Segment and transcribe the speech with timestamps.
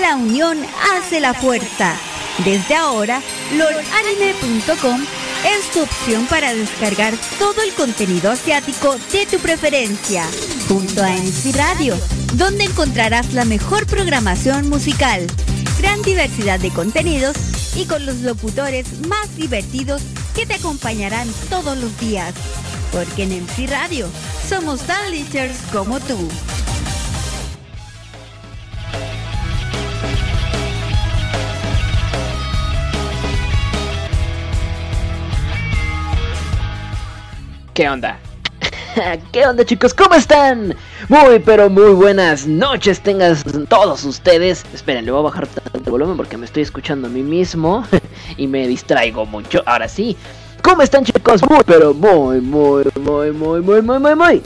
[0.00, 0.58] La unión
[0.92, 1.96] hace la fuerza.
[2.44, 3.22] Desde ahora,
[3.56, 5.00] lordanime.com
[5.46, 10.24] es tu opción para descargar todo el contenido asiático de tu preferencia,
[10.68, 11.98] junto a NC Radio,
[12.34, 15.26] donde encontrarás la mejor programación musical,
[15.78, 17.36] gran diversidad de contenidos
[17.74, 20.02] y con los locutores más divertidos
[20.34, 22.34] que te acompañarán todos los días.
[22.92, 24.08] Porque en MC Radio
[24.46, 25.06] somos tan
[25.72, 26.28] como tú.
[37.76, 38.18] ¿Qué onda?
[39.32, 39.92] ¿Qué onda chicos?
[39.92, 40.74] ¿Cómo están?
[41.10, 43.36] Muy pero muy buenas noches tengan
[43.68, 44.64] todos ustedes.
[44.72, 47.84] Esperen, le voy a bajar tanto el volumen porque me estoy escuchando a mí mismo
[48.38, 49.62] y me distraigo mucho.
[49.66, 50.16] Ahora sí.
[50.62, 51.42] ¿Cómo están chicos?
[51.50, 54.42] Muy pero muy muy muy muy muy muy muy muy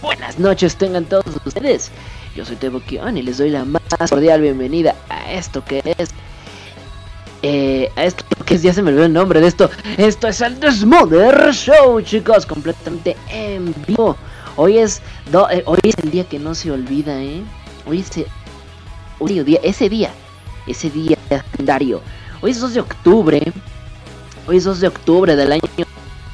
[0.00, 1.90] buenas noches tengan todos ustedes.
[2.36, 6.10] Yo soy Tebo Kion y les doy la más cordial bienvenida a esto que es
[7.42, 9.70] eh, esto que ya se me olvidó el nombre de esto.
[9.96, 14.16] Esto es el Desmother Show, chicos, completamente en vivo.
[14.56, 15.00] Hoy es
[15.50, 17.42] eh, hoy es el día que no se olvida, ¿eh?
[17.86, 20.10] Hoy es el, día, ese día,
[20.66, 22.02] ese día calendario.
[22.40, 23.52] Hoy es 2 de octubre.
[24.46, 25.62] Hoy es 2 de octubre del año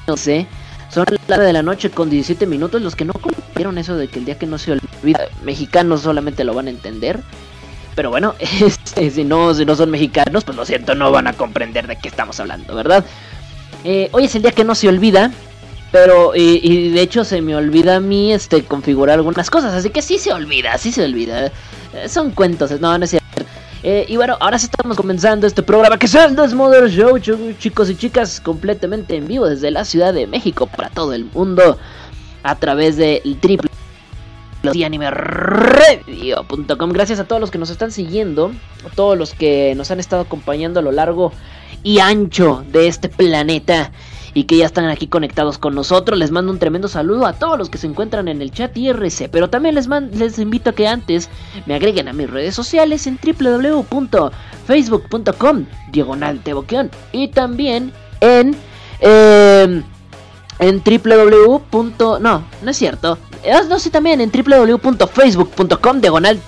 [0.06, 0.46] no sé.
[0.90, 2.80] Son las de la noche con 17 minutos.
[2.82, 6.44] Los que no comprendieron eso de que el día que no se olvida, mexicanos solamente
[6.44, 7.20] lo van a entender.
[7.94, 11.32] Pero bueno, este, si, no, si no son mexicanos, pues lo siento, no van a
[11.32, 13.04] comprender de qué estamos hablando, ¿verdad?
[13.84, 15.30] Eh, hoy es el día que no se olvida.
[15.92, 19.74] Pero, y, de hecho se me olvida a mí este, configurar algunas cosas.
[19.74, 21.46] Así que sí se olvida, sí se olvida.
[21.46, 23.44] Eh, son cuentos, no, no es cierto.
[23.84, 27.90] Eh, y bueno, ahora sí estamos comenzando este programa que es el Desmother Show, chicos
[27.90, 31.78] y chicas, completamente en vivo desde la Ciudad de México para todo el mundo
[32.42, 33.70] a través del triple
[35.10, 36.90] Radio.com.
[36.90, 38.52] Gracias a todos los que nos están siguiendo,
[38.86, 41.32] a todos los que nos han estado acompañando a lo largo
[41.82, 43.92] y ancho de este planeta
[44.32, 46.18] y que ya están aquí conectados con nosotros.
[46.18, 49.30] Les mando un tremendo saludo a todos los que se encuentran en el chat IRC,
[49.30, 51.28] pero también les, les invito a que antes
[51.66, 56.40] me agreguen a mis redes sociales en www.facebook.com diagonal
[57.12, 58.56] y también en...
[59.00, 59.82] Eh,
[60.58, 62.18] en www.
[62.20, 63.18] No, no es cierto.
[63.50, 66.40] Ah, no sé también en www.facebook.com diagonal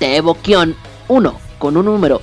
[1.08, 2.20] 1 con un número.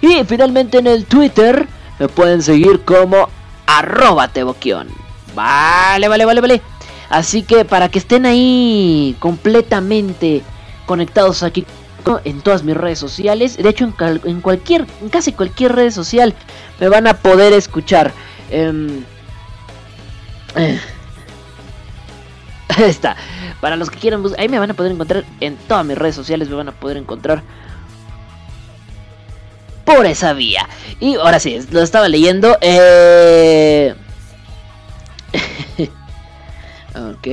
[0.00, 1.66] Y finalmente en el Twitter
[1.98, 3.28] me pueden seguir como
[3.66, 4.88] arroba teboquion.
[5.34, 6.62] Vale, vale, vale, vale.
[7.08, 10.42] Así que para que estén ahí completamente
[10.86, 11.66] conectados aquí
[12.24, 13.84] en todas mis redes sociales, de hecho
[14.24, 16.34] en, cualquier, en casi cualquier red social
[16.78, 18.12] me van a poder escuchar.
[18.50, 19.04] Em,
[20.56, 20.80] eh,
[22.88, 23.16] está.
[23.60, 26.48] Para los que quieran, ahí me van a poder encontrar en todas mis redes sociales,
[26.48, 27.42] me van a poder encontrar
[29.84, 30.68] por esa vía.
[30.98, 32.56] Y ahora sí, lo estaba leyendo.
[32.60, 33.94] Eh...
[36.94, 37.28] ok.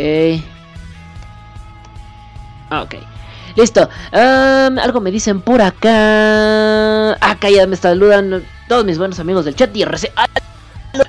[2.72, 2.96] Ok.
[3.56, 3.90] Listo.
[4.12, 7.13] algo me dicen por acá.
[7.13, 10.12] Acá ya me saludan todos mis buenos amigos del chat y RC.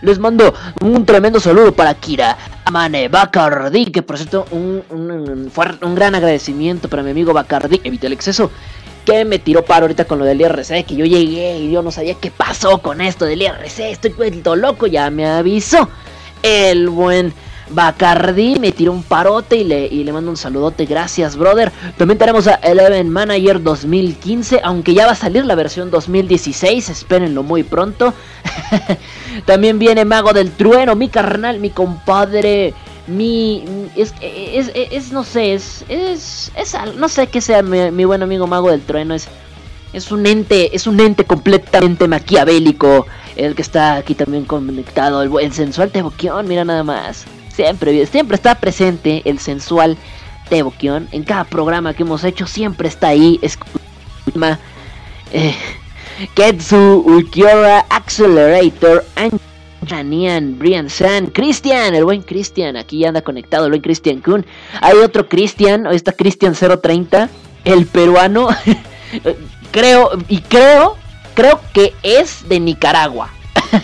[0.03, 5.51] Les mando un tremendo saludo para Kira Amane Bacardi, que por cierto, un, un,
[5.83, 8.51] un, gran agradecimiento para mi amigo Bacardi, evita el exceso,
[9.05, 11.91] que me tiró paro ahorita con lo del IRC, que yo llegué y yo no
[11.91, 15.89] sabía qué pasó con esto del IRC, estoy vuelto loco, ya me avisó
[16.43, 17.33] el buen
[17.71, 20.87] Bacardi me tiró un parote y le, y le mando un saludote.
[20.87, 21.73] Gracias, brother.
[21.97, 26.89] También tenemos a Eleven Manager 2015, aunque ya va a salir la versión 2016.
[26.89, 28.15] Espérenlo muy pronto.
[29.47, 32.75] También viene Mago del Trueno, mi carnal, mi compadre.
[33.07, 33.65] Mi.
[33.97, 36.77] Es, es, es, no sé, es, es, es.
[36.97, 39.15] No sé qué sea mi, buen amigo Mago del Trueno.
[39.15, 39.29] Es.
[39.91, 43.07] Es un ente, es un ente completamente maquiavélico.
[43.37, 45.23] El que está aquí también conectado.
[45.23, 47.25] El, el sensual Teboquión, mira nada más.
[47.59, 49.97] Siempre, siempre está presente el sensual
[50.49, 51.09] Tebokion.
[51.11, 53.41] En cada programa que hemos hecho siempre está ahí.
[53.43, 54.61] Escucha.
[55.33, 55.57] Eh,
[56.37, 59.05] Ketsu, Ulquiora, Accelerator,
[59.83, 64.47] Anjanian, Brian San, Christian, el buen Christian, aquí anda conectado el buen Christian Kun.
[64.81, 67.29] Hay otro Christian, hoy está Christian 030,
[67.65, 68.51] el peruano.
[69.73, 70.95] creo, y creo,
[71.35, 73.31] creo que es de Nicaragua.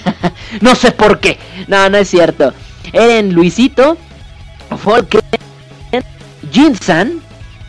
[0.60, 2.54] no sé por qué, no, no es cierto.
[2.92, 3.96] Eren Luisito,
[4.76, 5.20] Folken,
[6.52, 7.20] Jinsan,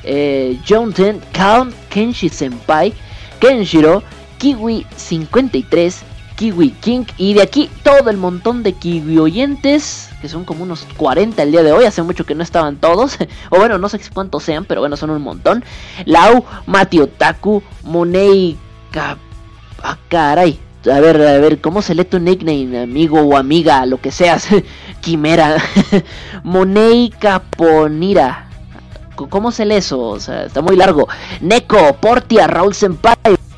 [0.03, 2.93] eh, Jonten, Count, Kenshi Senpai,
[3.39, 4.03] Kenshiro,
[4.37, 6.03] Kiwi 53,
[6.35, 10.85] Kiwi King y de aquí todo el montón de Kiwi oyentes, que son como unos
[10.97, 13.17] 40 el día de hoy, hace mucho que no estaban todos,
[13.49, 15.63] o bueno, no sé cuántos sean, pero bueno, son un montón.
[16.05, 18.57] Lau, Mati Otaku, Monei
[19.83, 20.59] Ah, caray.
[20.91, 24.47] A ver, a ver, ¿cómo se lee tu nickname, amigo o amiga, lo que seas?
[25.05, 25.61] Quimera.
[26.43, 28.49] Monei Caponira.
[29.15, 30.01] ¿Cómo se lee eso?
[30.01, 31.07] O sea, está muy largo.
[31.41, 33.15] Neko, Portia, Raúl Senpai,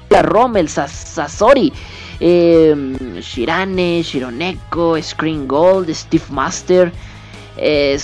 [0.10, 1.72] Rommel, Sasori,
[2.20, 2.76] eh,
[3.22, 6.92] Shirane, Shironeko, Screen Gold, Steve Master,
[7.56, 7.98] eh,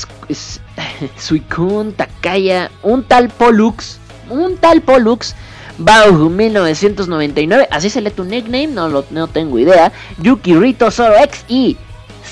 [1.18, 4.00] Suikun, Takaya, un tal Pollux,
[4.30, 5.36] un tal Pollux,
[5.78, 9.92] Bau 1999, así se lee tu nickname, no, lo, no tengo idea.
[10.19, 11.78] Yuki Rito Zoro X y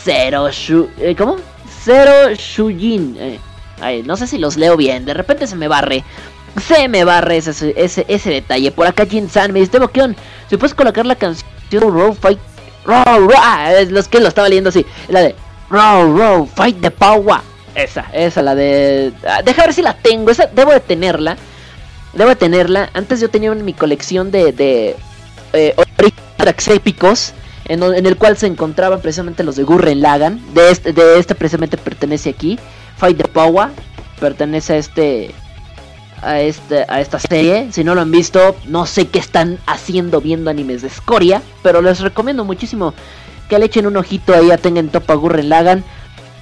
[0.04, 1.38] Zero Shu, eh, ¿cómo?
[1.84, 3.18] Zero Shujin.
[3.20, 6.04] Eh, no sé si los leo bien, de repente se me barre.
[6.68, 8.72] Se me barre ese, ese, ese detalle.
[8.72, 10.16] Por acá Jin-san me dice, Bokion,
[10.50, 12.40] si puedes colocar la canción Row Fight...
[12.84, 13.30] Row, row,
[13.90, 14.86] los que lo estaba leyendo así.
[15.08, 15.36] La de
[15.70, 17.40] Row, row, Fight the Power.
[17.76, 19.14] Esa, esa, la de...
[19.26, 21.38] Ah, deja ver si la tengo, esa debo de tenerla.
[22.14, 22.90] Debo de tenerla.
[22.94, 24.52] Antes yo tenía en mi colección de...
[24.52, 24.98] de
[25.54, 25.76] eh,
[26.38, 27.34] tracks épicos.
[27.72, 30.42] En, el cual se encontraban precisamente los de Gurren Lagan.
[30.54, 32.60] De este, de este precisamente pertenece aquí.
[32.98, 33.70] Fight the Power.
[34.20, 35.34] Pertenece a este
[36.22, 37.70] a, este, a esta serie.
[37.72, 41.42] Si no lo han visto, no sé qué están haciendo viendo animes de escoria.
[41.64, 42.94] Pero les recomiendo muchísimo
[43.48, 45.86] que le echen un ojito ahí a Tengen Topa Gurren Lagan.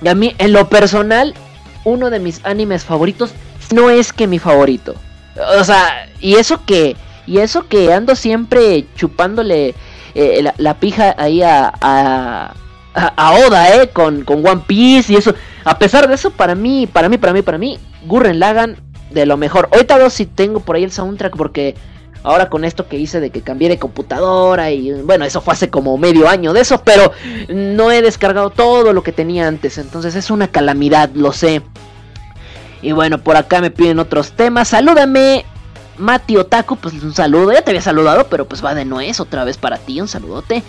[0.02, 1.36] Y a mí, en lo personal,
[1.84, 3.34] uno de mis animes favoritos
[3.72, 4.96] no es que mi favorito.
[5.60, 6.96] O sea, y eso que,
[7.28, 9.76] y eso que ando siempre chupándole
[10.22, 12.54] eh, la, pija ahí a, a,
[12.94, 15.34] a, Oda, eh, con, con One Piece y eso.
[15.64, 18.76] A pesar de eso, para mí, para mí, para mí, para mí, Gurren Lagan
[19.12, 19.70] de lo mejor.
[19.72, 21.76] Ahorita veo si tengo por ahí el soundtrack porque
[22.24, 25.70] ahora con esto que hice de que cambié de computadora y bueno, eso fue hace
[25.70, 27.14] como medio año de eso, pero
[27.48, 31.62] no he descargado todo lo que tenía antes, entonces es una calamidad, lo sé.
[32.82, 34.68] Y bueno, por acá me piden otros temas.
[34.68, 35.46] Salúdame,
[36.00, 39.44] Mati Otaku, pues un saludo, ya te había saludado, pero pues va de nuez otra
[39.44, 40.64] vez para ti, un saludote.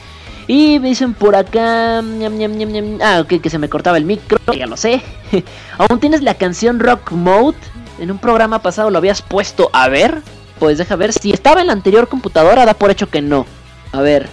[0.46, 1.98] Y me dicen por acá.
[2.00, 5.02] ah, ok, que se me cortaba el micro, ya lo sé.
[5.78, 7.56] ¿Aún tienes la canción Rock Mode?
[8.00, 10.22] en un programa pasado lo habías puesto a ver.
[10.58, 11.12] Pues deja ver.
[11.12, 13.46] Si estaba en la anterior computadora, da por hecho que no.
[13.92, 14.28] A ver.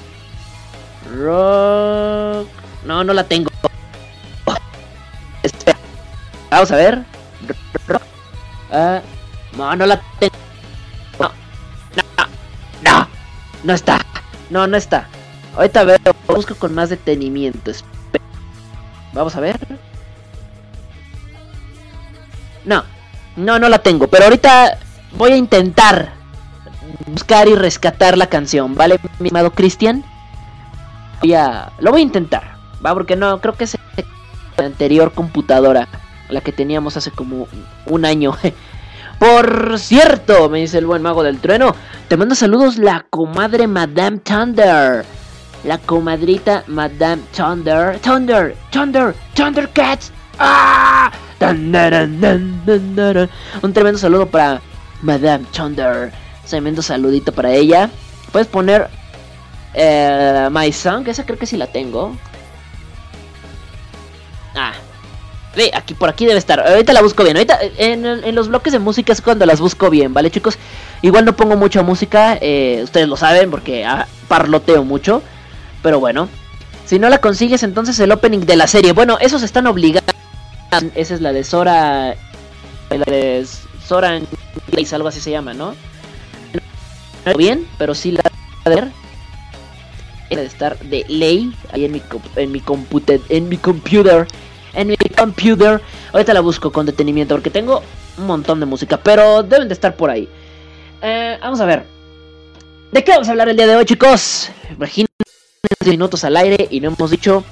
[1.15, 2.47] Rock.
[2.85, 3.51] No, no la tengo.
[5.44, 5.77] Espera.
[6.49, 7.03] Vamos a ver.
[7.88, 8.01] Rock.
[8.71, 9.01] Ah,
[9.55, 10.35] no, no la tengo.
[13.68, 14.00] No está.
[14.50, 15.10] No, no está.
[15.58, 15.98] Ahorita veo.
[16.25, 17.72] Busco con más detenimiento.
[19.12, 19.60] Vamos a ver.
[22.64, 22.86] No.
[23.36, 24.80] No, no la tengo, pero ahorita
[25.18, 26.14] voy a intentar
[27.08, 30.04] buscar y rescatar la canción, ¿vale, mi amado Cristian?
[31.22, 31.72] Voy a...
[31.80, 32.94] Lo voy a intentar, ¿va?
[32.94, 33.78] Porque no, creo que es
[34.58, 35.88] la anterior computadora,
[36.30, 37.48] la que teníamos hace como
[37.86, 38.36] un año.
[39.19, 41.75] Por cierto, me dice el buen mago del trueno,
[42.08, 45.04] te mando saludos la comadre Madame Thunder.
[45.64, 48.00] La comadrita Madame Thunder.
[48.00, 50.12] Thunder, Thunder, Thundercats.
[50.38, 51.12] ¡Ah!
[53.62, 54.62] Un tremendo saludo para
[55.02, 56.12] Madame Thunder.
[56.48, 57.90] Tremendo saludito para ella.
[58.31, 58.88] Puedes poner
[59.74, 62.16] eh, My Song, esa creo que sí la tengo.
[64.56, 64.74] Ah,
[65.74, 66.59] aquí por aquí debe estar.
[66.59, 67.38] Ahorita la busco bien.
[67.38, 70.57] Ahorita en, los bloques de música es cuando las busco bien, ¿vale, chicos?
[71.01, 75.21] Igual no pongo mucha música, eh, ustedes lo saben porque ah, parloteo mucho.
[75.83, 76.30] Pero bueno,
[76.85, 78.94] si no la consigues, entonces el opening de la serie.
[78.94, 80.18] Bueno, esos están obligados
[80.95, 82.16] esa es la de Sora.
[82.90, 83.45] La de
[83.85, 84.19] Sora
[84.92, 85.76] algo así se llama, ¿no?
[87.26, 88.23] No bien, pero sí la
[88.66, 88.92] de ver.
[90.30, 92.02] de estar de ley ahí en mi
[92.35, 94.28] en mi computer, en mi computer,
[94.78, 95.81] en mi computer.
[96.14, 97.84] Ahorita la busco con detenimiento porque tengo
[98.18, 100.30] un montón de música, pero deben de estar por ahí.
[101.02, 101.84] Eh, vamos a ver.
[102.92, 104.50] ¿De qué vamos a hablar el día de hoy, chicos?
[104.72, 105.12] Imagínense
[105.86, 107.44] minutos al aire y no hemos dicho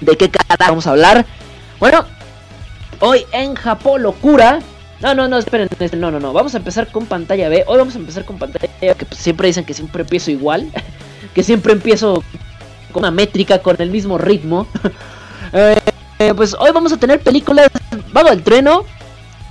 [0.00, 1.26] de qué cara vamos a hablar.
[1.80, 2.04] Bueno,
[3.04, 4.60] Hoy en Japón locura.
[5.00, 6.32] No, no, no, esperen, no, no, no.
[6.32, 7.64] Vamos a empezar con pantalla B.
[7.66, 10.70] Hoy vamos a empezar con pantalla B, que pues, siempre dicen que siempre empiezo igual.
[11.34, 12.22] que siempre empiezo
[12.92, 14.68] con una métrica, con el mismo ritmo.
[15.54, 15.81] Eh,
[16.36, 17.68] pues hoy vamos a tener películas.
[18.12, 18.84] Vago el treno.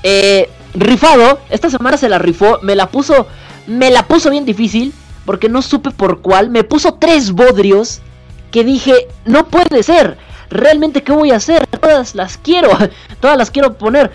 [0.04, 1.40] Eh, rifado.
[1.50, 2.60] Esta semana se la rifó.
[2.62, 3.28] Me la puso.
[3.68, 4.94] Me la puso bien difícil.
[5.26, 6.50] Porque no supe por cuál.
[6.50, 8.02] Me puso tres bodrios.
[8.52, 10.18] Que dije, no puede ser
[10.52, 11.66] realmente qué voy a hacer.
[11.68, 12.70] Todas las quiero,
[13.20, 14.12] todas las quiero poner.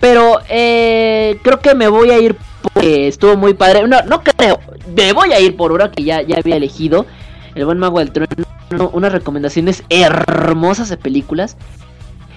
[0.00, 3.86] Pero eh, creo que me voy a ir porque estuvo muy padre.
[3.86, 4.58] No, no creo,
[4.96, 7.04] me voy a ir por una que ya, ya había elegido.
[7.54, 11.56] El buen mago del trueno, unas recomendaciones hermosas de películas.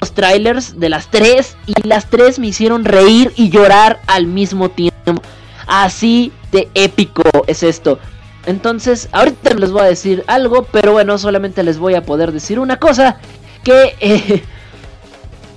[0.05, 4.69] Los trailers de las tres y las tres me hicieron reír y llorar al mismo
[4.69, 5.19] tiempo.
[5.65, 7.97] Así de épico es esto.
[8.45, 12.59] Entonces, ahorita les voy a decir algo, pero bueno, solamente les voy a poder decir
[12.59, 13.17] una cosa.
[13.63, 14.43] Que, eh,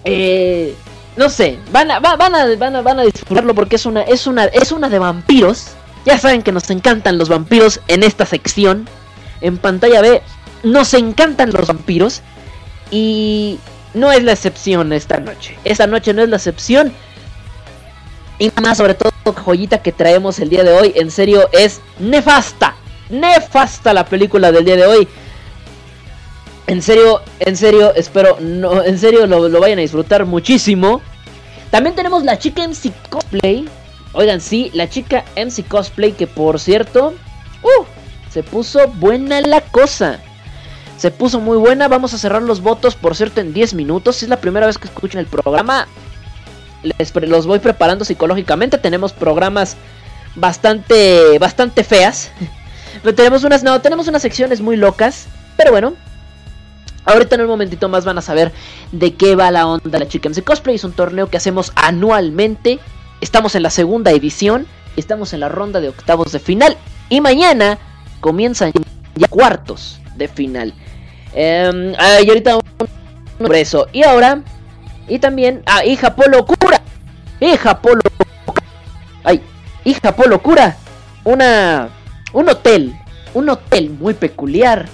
[0.04, 0.74] eh,
[1.18, 4.26] no sé, van a, van, a, van, a, van a disfrutarlo porque es una, es,
[4.26, 5.72] una, es una de vampiros.
[6.06, 8.88] Ya saben que nos encantan los vampiros en esta sección.
[9.42, 10.22] En pantalla B,
[10.62, 12.22] nos encantan los vampiros.
[12.90, 13.58] Y
[13.95, 15.59] no es la excepción esta noche.
[15.64, 16.92] Esta noche no es la excepción.
[18.38, 20.92] Y más sobre todo joyita que traemos el día de hoy.
[20.95, 22.76] En serio, es nefasta.
[23.11, 25.09] Nefasta la película del día de hoy.
[26.66, 31.00] En serio, en serio, espero, no, en serio lo, vayan a disfrutar muchísimo.
[31.71, 33.66] También tenemos la chica MC Cosplay.
[34.12, 37.14] Oigan, sí, la chica MC Cosplay que por cierto,
[37.62, 37.85] uh,
[38.30, 40.21] se puso buena la cosa.
[40.98, 41.88] Se puso muy buena.
[41.88, 44.16] Vamos a cerrar los votos, por cierto, en 10 minutos.
[44.16, 45.86] Si es la primera vez que escuchan el programa,
[46.82, 48.78] les, los voy preparando psicológicamente.
[48.78, 49.76] Tenemos programas
[50.34, 52.30] bastante, bastante feas.
[53.02, 55.28] Pero tenemos unas, no, tenemos unas secciones muy locas.
[55.56, 55.94] Pero bueno,
[57.08, 58.52] Ahorita en un momentito más van a saber
[58.92, 60.76] de qué va la onda la Chica MC Cosplay.
[60.76, 62.80] Es un torneo que hacemos anualmente.
[63.22, 64.66] Estamos en la segunda edición.
[64.94, 66.76] Estamos en la ronda de octavos de final.
[67.08, 67.78] Y mañana
[68.20, 68.72] comienzan
[69.14, 70.74] ya cuartos de final.
[71.35, 71.94] Eh,
[72.25, 73.87] y ahorita un eso.
[73.92, 74.42] Y ahora.
[75.06, 75.62] Y también.
[75.66, 76.80] Ah, hija Polo Cura.
[77.40, 78.00] Hija Polo.
[79.25, 79.42] Ay,
[79.85, 80.76] hija Polo Cura.
[81.25, 81.88] Una.
[82.32, 82.99] Un hotel.
[83.35, 84.87] Un hotel muy peculiar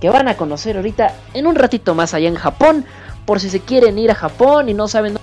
[0.00, 2.86] que van a conocer ahorita en un ratito más allá en Japón.
[3.26, 5.14] Por si se quieren ir a Japón y no saben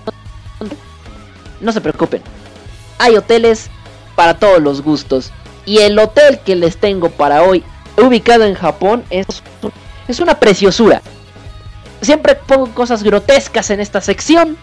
[0.60, 0.76] dónde.
[1.60, 2.22] No se preocupen.
[3.00, 3.70] Hay hoteles
[4.16, 5.32] para todos los gustos.
[5.66, 7.64] Y el hotel que les tengo para hoy,
[7.98, 9.26] ubicado en Japón, es,
[10.08, 11.02] es una preciosura.
[12.02, 14.58] Siempre pongo cosas grotescas en esta sección.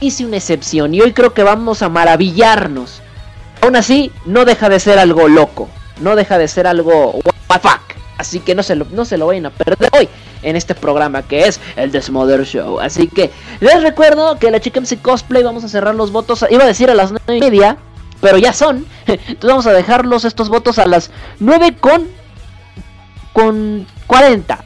[0.00, 3.02] Hice una excepción y hoy creo que vamos a maravillarnos.
[3.60, 5.68] Aún así, no deja de ser algo loco.
[6.00, 7.18] No deja de ser algo...
[7.48, 7.98] Fuck.
[8.18, 10.08] Así que no se, lo, no se lo vayan a perder hoy
[10.42, 12.80] en este programa que es el Desmother Show.
[12.80, 16.44] Así que les recuerdo que la chica MC Cosplay vamos a cerrar los votos.
[16.50, 17.78] Iba a decir a las 9 y media,
[18.20, 18.86] pero ya son.
[19.06, 22.08] Entonces vamos a dejarlos estos votos a las 9 con,
[23.32, 24.64] con 40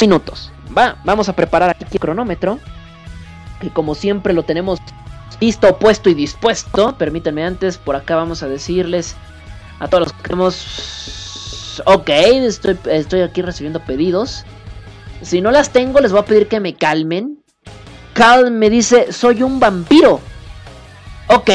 [0.00, 0.50] minutos.
[0.76, 2.58] Va, vamos a preparar aquí el cronómetro.
[3.60, 4.78] Que como siempre lo tenemos
[5.40, 6.96] listo, puesto y dispuesto.
[6.96, 9.16] Permítanme antes, por acá vamos a decirles
[9.80, 10.98] a todos los que tenemos
[11.84, 14.44] ok, estoy, aquí recibiendo pedidos.
[15.22, 17.42] Si no las tengo, les voy a pedir que me calmen.
[18.14, 20.20] Cal me dice, soy un vampiro.
[21.28, 21.50] Ok,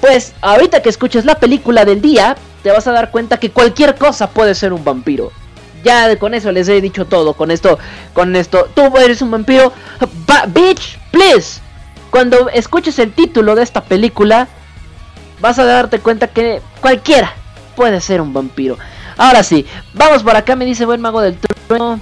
[0.00, 3.94] pues ahorita que escuches la película del día, te vas a dar cuenta que cualquier
[3.94, 5.30] cosa puede ser un vampiro.
[5.84, 7.34] Ya con eso les he dicho todo.
[7.34, 7.78] Con esto,
[8.12, 9.72] con esto, tú eres un vampiro.
[10.48, 11.60] bitch, please.
[12.10, 14.48] Cuando escuches el título de esta película,
[15.40, 17.32] vas a darte cuenta que cualquiera
[17.76, 18.78] puede ser un vampiro.
[19.16, 22.00] Ahora sí, vamos por acá, me dice buen mago del trueno.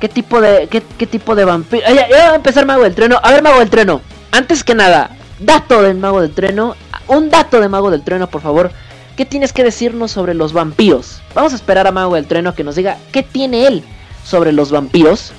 [0.00, 1.84] ¿Qué tipo de qué, tipo de vampiro?
[1.88, 3.20] Ya, va a empezar mago del trueno.
[3.22, 4.00] A ver, mago del trueno.
[4.30, 6.74] Antes que nada, dato del mago del trueno.
[7.06, 8.72] Un dato de mago del trueno, por favor.
[9.16, 11.20] ¿Qué tienes que decirnos sobre los vampiros?
[11.34, 13.84] Vamos a esperar a mago del trueno que nos diga qué tiene él
[14.24, 15.32] sobre los vampiros.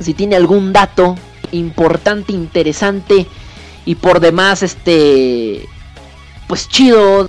[0.00, 1.16] Si tiene algún dato
[1.52, 3.26] importante, interesante
[3.84, 5.68] y por demás este
[6.48, 7.28] pues chido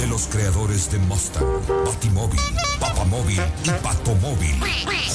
[0.00, 1.44] De los creadores de Mustang,
[1.84, 2.40] Batimóvil,
[2.80, 4.56] Papamóvil y Patomóvil,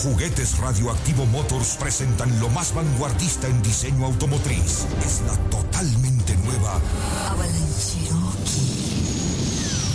[0.03, 4.85] Juguetes Radioactivo Motors presentan lo más vanguardista en diseño automotriz.
[5.03, 6.79] Es la totalmente nueva
[7.31, 8.09] Avalanche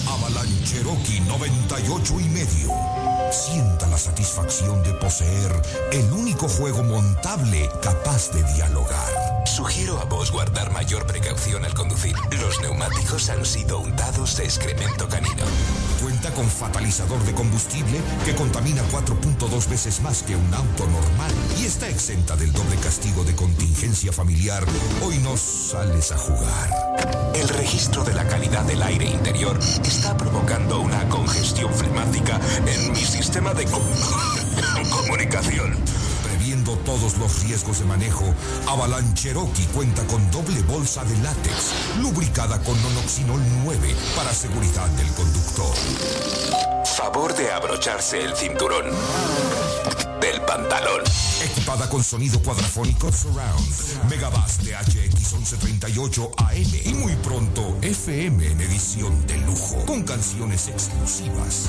[0.09, 2.94] Avalanche Cherokee 98 y medio.
[3.31, 5.53] Sienta la satisfacción de poseer
[5.93, 9.45] el único juego montable capaz de dialogar.
[9.47, 12.15] Sugiero a vos guardar mayor precaución al conducir.
[12.41, 15.45] Los neumáticos han sido untados de excremento canino.
[16.33, 21.87] Con fatalizador de combustible que contamina 4.2 veces más que un auto normal y está
[21.89, 24.65] exenta del doble castigo de contingencia familiar.
[25.05, 27.31] Hoy no sales a jugar.
[27.35, 33.05] El registro de la calidad del aire interior está provocando una congestión flemática en mi
[33.05, 33.83] sistema de co-
[34.91, 35.77] comunicación.
[36.65, 38.25] Previendo todos los riesgos de manejo,
[38.69, 45.07] Avalanche Cherokee cuenta con doble bolsa de látex, lubricada con nonoxinol 9 para seguridad del
[45.09, 45.75] conductor.
[46.97, 48.87] Favor de abrocharse el cinturón
[50.21, 51.03] del pantalón.
[51.43, 58.61] Equipada con sonido cuadrafónico Surround, Megabass de HX 1138 AM y muy pronto FM en
[58.63, 61.69] edición de lujo, con canciones exclusivas.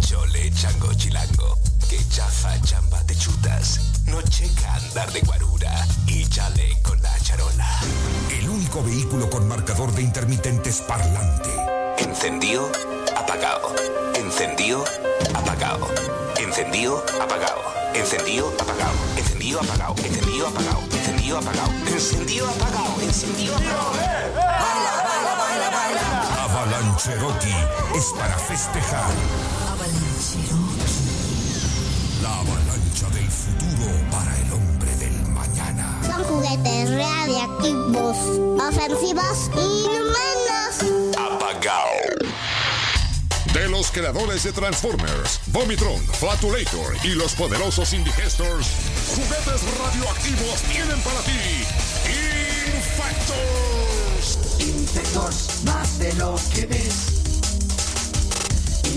[0.00, 1.58] Chole, chango, chilango.
[1.90, 3.80] Que chafa, chamba, te chutas.
[4.06, 5.74] No checa andar de guarura.
[6.06, 7.80] Y chale con la charola.
[8.30, 11.50] El único vehículo con marcador de intermitentes parlante.
[11.98, 12.70] Encendido,
[13.16, 13.74] apagado.
[14.14, 14.84] Encendido,
[15.34, 15.88] apagado.
[16.38, 17.60] Encendido, apagado.
[17.92, 18.94] Encendido, apagado.
[19.16, 19.96] Encendido, apagado.
[20.06, 20.86] Encendido, apagado.
[20.94, 21.70] Encendido, apagado.
[21.88, 23.02] Encendido, apagado.
[23.02, 23.90] Encendido, apagado.
[26.38, 29.10] Avalanche Cherokee es para festejar.
[29.64, 30.59] La
[32.70, 36.00] avalancha del futuro para el hombre del mañana.
[36.06, 38.16] Son juguetes radiactivos,
[38.60, 40.84] ofensivos y inhumanos.
[41.18, 41.90] Apagado.
[43.52, 48.68] De los creadores de Transformers, Vomitron, Flatulator y los poderosos Indigestors,
[49.16, 51.66] juguetes radioactivos tienen para ti
[52.76, 54.38] Infectors.
[54.60, 57.09] Infectors, más de lo que ves.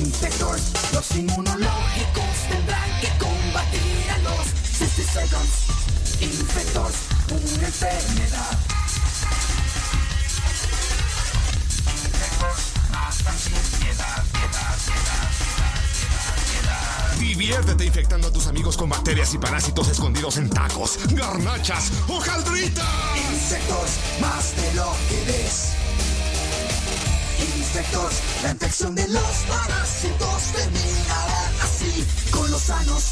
[0.03, 6.21] Infectors, los inmunológicos tendrán que combatir a los 60 Seconds.
[6.21, 6.95] Infectors,
[7.31, 8.59] una enfermedad.
[17.17, 22.85] Diviértete infectando a tus amigos con bacterias y parásitos escondidos en tacos, garnachas, hojaldritas.
[23.31, 25.82] Insectos, más de lo que ves.
[28.43, 33.03] La infección de los parásitos terminará así con los sanos.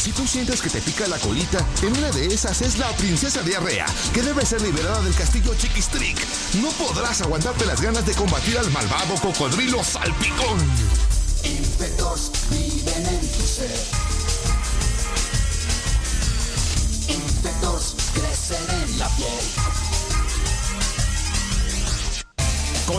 [0.00, 3.42] Si tú sientes que te pica la colita, en una de esas es la princesa
[3.42, 6.24] diarrea, que debe ser liberada del castillo Chiquistrick.
[6.62, 10.60] No podrás aguantarte las ganas de combatir al malvado cocodrilo salpicón.
[11.42, 12.30] Infectos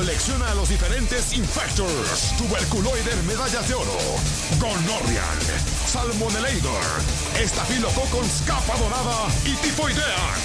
[0.06, 3.98] Colecciona los diferentes Infectors, tuberculoides medallas de oro,
[4.60, 5.40] Gonorrhean,
[5.88, 6.84] Salmonelator,
[7.42, 10.38] Estafilococcus capa dorada y Tifoideac.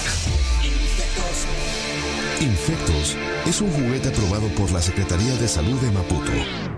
[2.39, 6.31] Infectos es un juguete aprobado por la Secretaría de Salud de Maputo.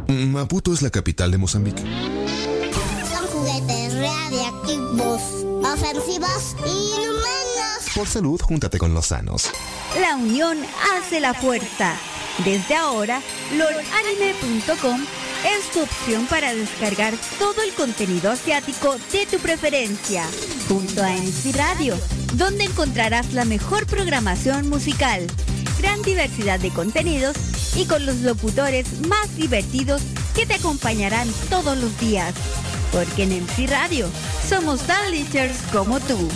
[0.09, 1.83] Maputo es la capital de Mozambique.
[1.83, 5.21] Son juguetes radiactivos,
[5.63, 7.93] ofensivos y inhumanos.
[7.95, 9.49] Por salud, júntate con los sanos.
[10.01, 10.57] La unión
[10.97, 11.95] hace la fuerza.
[12.39, 13.21] Desde ahora,
[13.55, 15.05] lordanime.com
[15.45, 20.25] es tu opción para descargar todo el contenido asiático de tu preferencia,
[20.67, 21.95] junto a MC Radio,
[22.33, 25.27] donde encontrarás la mejor programación musical,
[25.79, 27.35] gran diversidad de contenidos
[27.75, 30.01] y con los locutores más divertidos
[30.33, 32.33] que te acompañarán todos los días.
[32.91, 34.07] Porque en MC Radio
[34.47, 35.03] somos tan
[35.71, 36.29] como tú.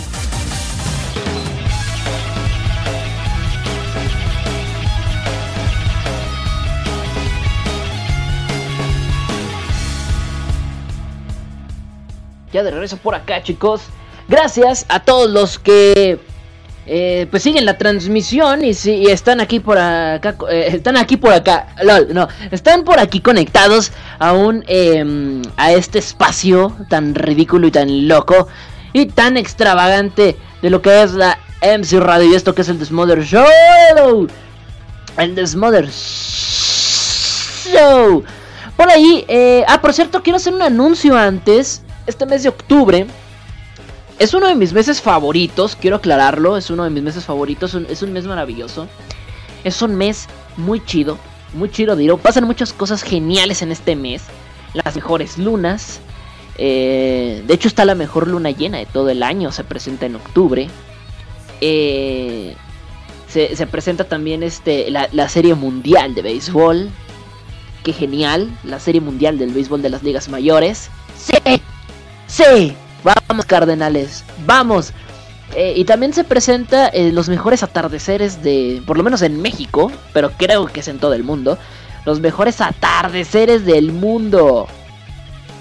[12.52, 13.82] Ya de regreso por acá, chicos.
[14.28, 16.18] Gracias a todos los que
[16.86, 20.36] eh, pues siguen la transmisión y, si, están aquí por acá.
[20.50, 21.74] eh, están aquí por acá.
[21.82, 28.08] lol, no, están por aquí conectados aún eh, a este espacio tan ridículo y tan
[28.08, 28.48] loco
[28.92, 32.78] y tan extravagante de lo que es la MC Radio y esto que es el
[32.78, 34.26] Desmother Show.
[35.18, 35.98] El Desmother Show.
[38.76, 41.82] Por ahí, eh, ah, por cierto, quiero hacer un anuncio antes.
[42.08, 43.06] Este mes de octubre
[44.18, 48.02] es uno de mis meses favoritos, quiero aclararlo, es uno de mis meses favoritos, es
[48.02, 48.88] un mes maravilloso.
[49.62, 51.18] Es un mes muy chido,
[51.52, 52.16] muy chido, diré.
[52.16, 54.22] Pasan muchas cosas geniales en este mes.
[54.72, 56.00] Las mejores lunas.
[56.56, 60.16] eh, de hecho está la mejor luna llena de todo el año, se presenta en
[60.16, 60.68] octubre.
[61.60, 62.56] Eh,
[63.28, 66.88] se, se presenta también este, la, la serie mundial de béisbol.
[67.84, 70.88] Qué genial, la serie mundial del béisbol de las ligas mayores.
[71.16, 71.34] Sí,
[72.28, 74.92] sí, vamos Cardenales, vamos.
[75.54, 79.90] Eh, y también se presenta eh, los mejores atardeceres de, por lo menos en México,
[80.12, 81.58] pero creo que es en todo el mundo,
[82.04, 84.68] los mejores atardeceres del mundo.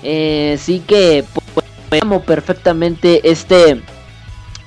[0.04, 1.66] Eh, sí que pues,
[2.02, 3.82] amo perfectamente este,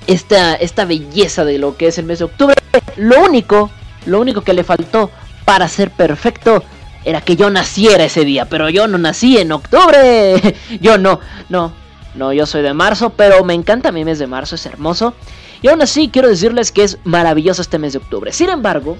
[0.07, 2.55] esta, esta belleza de lo que es el mes de octubre.
[2.97, 3.69] Lo único,
[4.05, 5.11] lo único que le faltó
[5.45, 6.63] para ser perfecto
[7.03, 10.55] era que yo naciera ese día, pero yo no nací en octubre.
[10.81, 11.73] Yo no, no,
[12.15, 15.13] no, yo soy de marzo, pero me encanta mi mes de marzo, es hermoso.
[15.61, 18.33] Y aún así quiero decirles que es maravilloso este mes de octubre.
[18.33, 18.97] Sin embargo,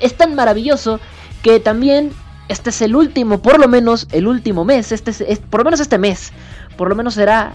[0.00, 1.00] es tan maravilloso
[1.42, 2.12] que también
[2.48, 5.80] este es el último, por lo menos el último mes, este es, por lo menos
[5.80, 6.32] este mes,
[6.76, 7.54] por lo menos será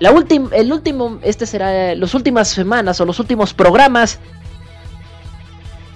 [0.00, 4.18] la última, el último, este será las últimas semanas o los últimos programas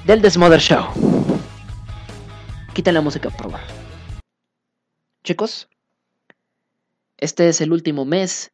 [0.07, 0.87] del Desmother Show.
[2.73, 3.61] Quiten la música, por favor.
[5.25, 5.69] Chicos,
[7.19, 8.53] este es el último mes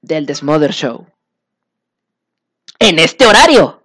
[0.00, 1.06] del Desmother Show.
[2.78, 3.82] En este horario.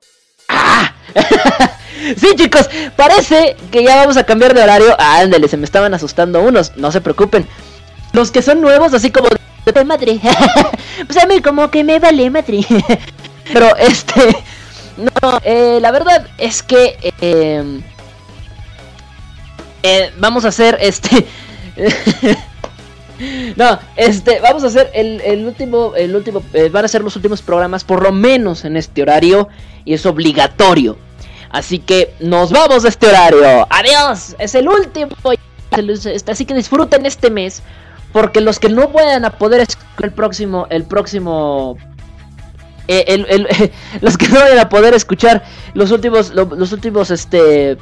[0.50, 0.95] ¡Ah!
[2.17, 4.95] sí, chicos, parece que ya vamos a cambiar de horario.
[4.97, 6.76] Ah, ándale, se me estaban asustando unos.
[6.78, 7.47] No se preocupen.
[8.13, 10.19] Los que son nuevos, así como de madre.
[11.06, 12.65] pues a mí como que me vale madre.
[13.54, 14.36] Pero este...
[14.97, 16.97] No, eh, la verdad es que...
[17.21, 17.82] eh,
[19.84, 21.28] eh, vamos a hacer este...
[23.56, 27.15] no, este, vamos a hacer el, el último, el último, eh, van a ser los
[27.15, 29.47] últimos programas por lo menos en este horario
[29.86, 30.97] y es obligatorio.
[31.49, 33.65] Así que nos vamos de este horario.
[33.69, 35.12] Adiós, es el último.
[36.27, 37.63] Así que disfruten este mes
[38.12, 41.77] porque los que no vayan a poder escuchar el próximo, el próximo
[42.88, 47.77] eh, los que no vayan a poder escuchar los últimos lo- los últimos este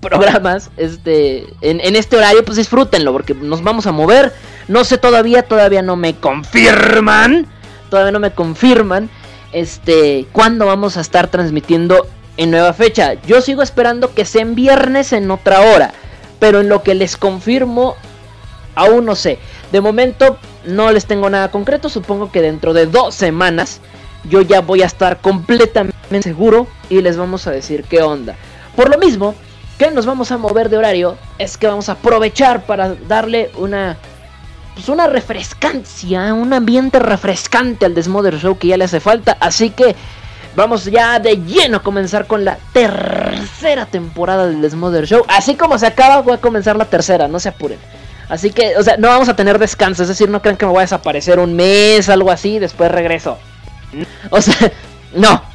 [0.00, 4.32] programas este en, en este horario pues disfrútenlo porque nos vamos a mover
[4.68, 7.46] no sé todavía todavía no me confirman
[7.90, 9.10] todavía no me confirman
[9.52, 14.54] este cuándo vamos a estar transmitiendo en nueva fecha yo sigo esperando que sea en
[14.54, 15.92] viernes en otra hora
[16.38, 17.96] pero en lo que les confirmo
[18.74, 19.38] aún no sé.
[19.70, 21.88] De momento no les tengo nada concreto.
[21.88, 23.80] Supongo que dentro de dos semanas
[24.28, 28.36] yo ya voy a estar completamente seguro y les vamos a decir qué onda.
[28.76, 29.34] Por lo mismo
[29.82, 33.96] que nos vamos a mover de horario, es que vamos a aprovechar para darle una
[34.74, 39.36] pues una refrescancia, un ambiente refrescante al Desmother Show que ya le hace falta.
[39.40, 39.96] Así que
[40.54, 45.24] vamos ya de lleno a comenzar con la tercera temporada del Desmother Show.
[45.26, 47.78] Así como se acaba, voy a comenzar la tercera, no se apuren.
[48.28, 50.04] Así que, o sea, no vamos a tener descanso.
[50.04, 53.36] Es decir, no crean que me voy a desaparecer un mes, algo así, después regreso.
[54.30, 54.72] O sea,
[55.14, 55.51] no.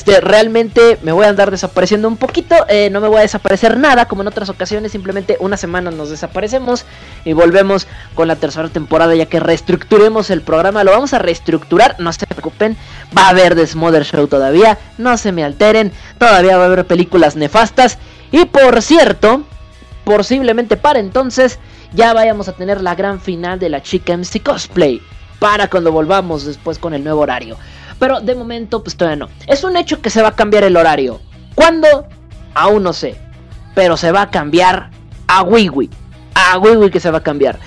[0.00, 2.54] Este, realmente me voy a andar desapareciendo un poquito.
[2.70, 4.92] eh, no me voy a desaparecer nada, como en otras ocasiones.
[4.92, 6.86] Simplemente una semana nos desaparecemos
[7.26, 10.84] y volvemos con la tercera temporada, ya que reestructuremos el programa.
[10.84, 12.78] Lo vamos a reestructurar, no se preocupen.
[13.14, 14.78] Va a haber Desmother Show todavía.
[14.96, 15.92] No se me alteren.
[16.16, 17.98] Todavía va a haber películas nefastas.
[18.32, 19.42] Y por cierto,
[20.04, 21.58] posiblemente para entonces
[21.92, 25.02] ya vayamos a tener la gran final de la chica MC Cosplay.
[25.38, 27.58] Para cuando volvamos después con el nuevo horario.
[28.00, 29.28] Pero de momento, pues todavía no.
[29.46, 31.20] Es un hecho que se va a cambiar el horario.
[31.54, 32.06] ¿Cuándo?
[32.54, 33.16] Aún no sé.
[33.76, 34.90] Pero se va a cambiar
[35.28, 35.88] a Wiwi.
[36.34, 37.58] A Wiwi que se va a cambiar.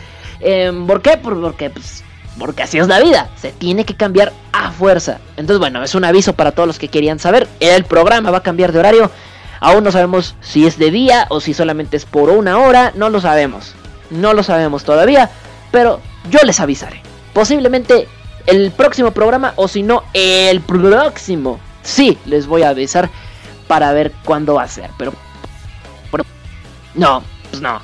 [0.41, 1.15] Em, ¿Por qué?
[1.15, 2.04] Por- Porque, pues,
[2.38, 3.30] porque así es la vida.
[3.39, 5.19] Se tiene que cambiar a fuerza.
[5.38, 7.48] Entonces, bueno, es un aviso para todos los que querían saber.
[7.62, 9.12] El programa va a cambiar de horario.
[9.62, 12.91] Aún no sabemos si es de día o si solamente es por una hora.
[12.96, 13.76] No lo sabemos.
[14.10, 15.30] No lo sabemos todavía.
[15.72, 17.02] Pero yo les avisaré.
[17.34, 18.08] Posiblemente
[18.46, 21.60] el próximo programa o si no el próximo.
[21.82, 23.10] Sí, les voy a avisar
[23.68, 24.90] para ver cuándo va a ser.
[24.98, 25.14] Pero...
[26.12, 26.26] pero-
[26.96, 27.82] no, pues no.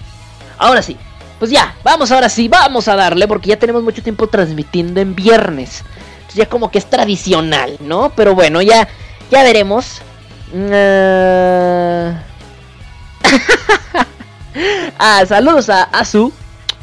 [0.58, 0.98] Ahora sí.
[1.40, 5.16] Pues ya, vamos ahora sí, vamos a darle porque ya tenemos mucho tiempo transmitiendo en
[5.16, 5.84] viernes.
[6.16, 8.12] Entonces ya como que es tradicional, ¿no?
[8.16, 8.88] Pero bueno, ya
[9.32, 10.02] ya veremos.
[10.54, 12.24] Ah,
[15.00, 16.34] ah, saludos a Azu.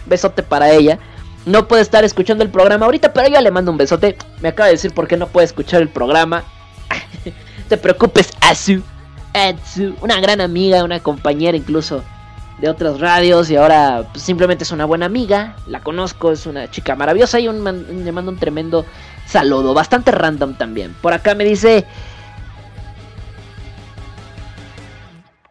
[0.07, 0.99] Besote para ella.
[1.47, 4.19] No puede estar escuchando el programa ahorita, pero yo le mando un besote.
[4.41, 6.43] Me acaba de decir por qué no puede escuchar el programa.
[7.69, 8.83] te preocupes, Azu.
[9.33, 12.03] Azu, una gran amiga, una compañera incluso
[12.59, 15.55] de otras radios y ahora pues, simplemente es una buena amiga.
[15.69, 18.85] La conozco, es una chica maravillosa y un le mando un tremendo
[19.25, 20.95] saludo, bastante random también.
[21.01, 21.87] Por acá me dice...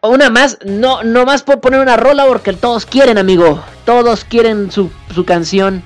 [0.02, 3.60] Una más, no, no más puedo poner una rola porque todos quieren, amigo.
[3.86, 5.82] Todos quieren su, su canción.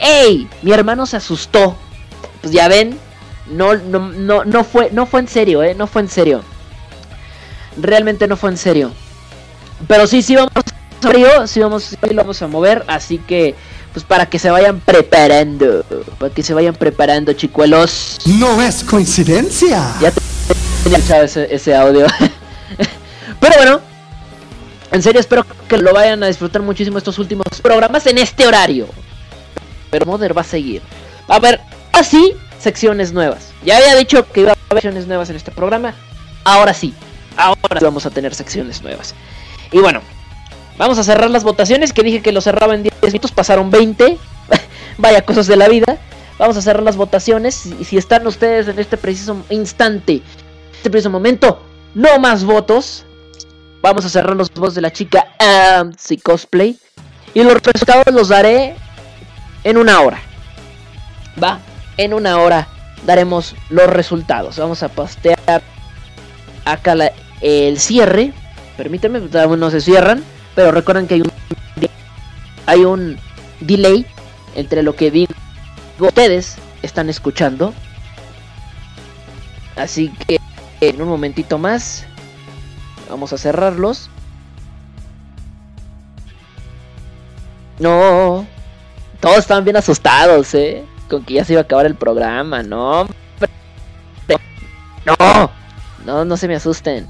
[0.00, 0.48] ¡Ey!
[0.62, 1.76] Mi hermano se asustó.
[2.40, 2.98] Pues ya ven,
[3.50, 5.74] no, no, no, no, fue, no fue en serio, ¿eh?
[5.74, 6.42] No fue en serio.
[7.76, 8.92] Realmente no fue en serio.
[9.86, 13.54] Pero sí, sí vamos a frío, sí vamos, lo vamos a mover, así que
[13.92, 15.84] pues para que se vayan preparando,
[16.18, 18.18] para que se vayan preparando, chicuelos.
[18.26, 19.94] No es coincidencia.
[20.00, 20.12] Ya
[20.84, 22.06] tenía echado ese, ese audio.
[23.40, 23.80] Pero bueno,
[24.92, 28.86] en serio espero que lo vayan a disfrutar muchísimo estos últimos programas en este horario.
[29.90, 30.82] Pero Mother va a seguir.
[31.28, 31.60] A ver,
[31.92, 33.52] así secciones nuevas.
[33.64, 35.94] Ya había dicho que iba a haber secciones nuevas en este programa.
[36.44, 36.94] Ahora sí,
[37.36, 39.14] ahora sí vamos a tener secciones nuevas.
[39.72, 40.00] Y bueno,
[40.76, 41.92] vamos a cerrar las votaciones.
[41.92, 44.18] Que dije que lo cerraba en 10 minutos, pasaron 20.
[44.98, 45.98] Vaya cosas de la vida.
[46.38, 47.66] Vamos a cerrar las votaciones.
[47.66, 50.22] Y si están ustedes en este preciso instante,
[50.76, 51.62] este preciso momento,
[51.94, 53.04] no más votos.
[53.82, 56.78] Vamos a cerrar los votos de la chica Ansi Cosplay.
[57.32, 58.74] Y los resultados los daré
[59.64, 60.20] en una hora.
[61.42, 61.60] Va,
[61.96, 62.68] en una hora
[63.06, 64.58] daremos los resultados.
[64.58, 65.62] Vamos a postear
[66.64, 66.94] acá
[67.40, 68.32] el cierre.
[68.76, 70.24] Permítanme, no se cierran.
[70.54, 71.32] Pero recuerden que hay un,
[72.66, 73.18] hay un
[73.60, 74.04] delay
[74.56, 75.32] entre lo que digo
[76.06, 77.74] ustedes están escuchando.
[79.76, 80.38] Así que
[80.80, 82.06] en un momentito más
[83.10, 84.08] vamos a cerrarlos.
[87.78, 88.46] No,
[89.20, 93.06] todos están bien asustados, eh con que ya se iba a acabar el programa, no.
[95.04, 95.50] No,
[96.04, 97.08] no, no se me asusten.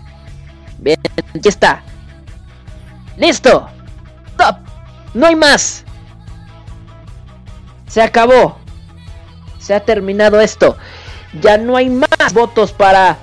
[0.79, 0.99] Bien,
[1.35, 1.83] aquí está.
[3.17, 3.69] ¡Listo!
[4.31, 4.57] ¡Stop!
[5.13, 5.85] ¡No hay más!
[7.87, 8.59] Se acabó.
[9.59, 10.77] Se ha terminado esto.
[11.43, 13.19] Ya no hay más votos para.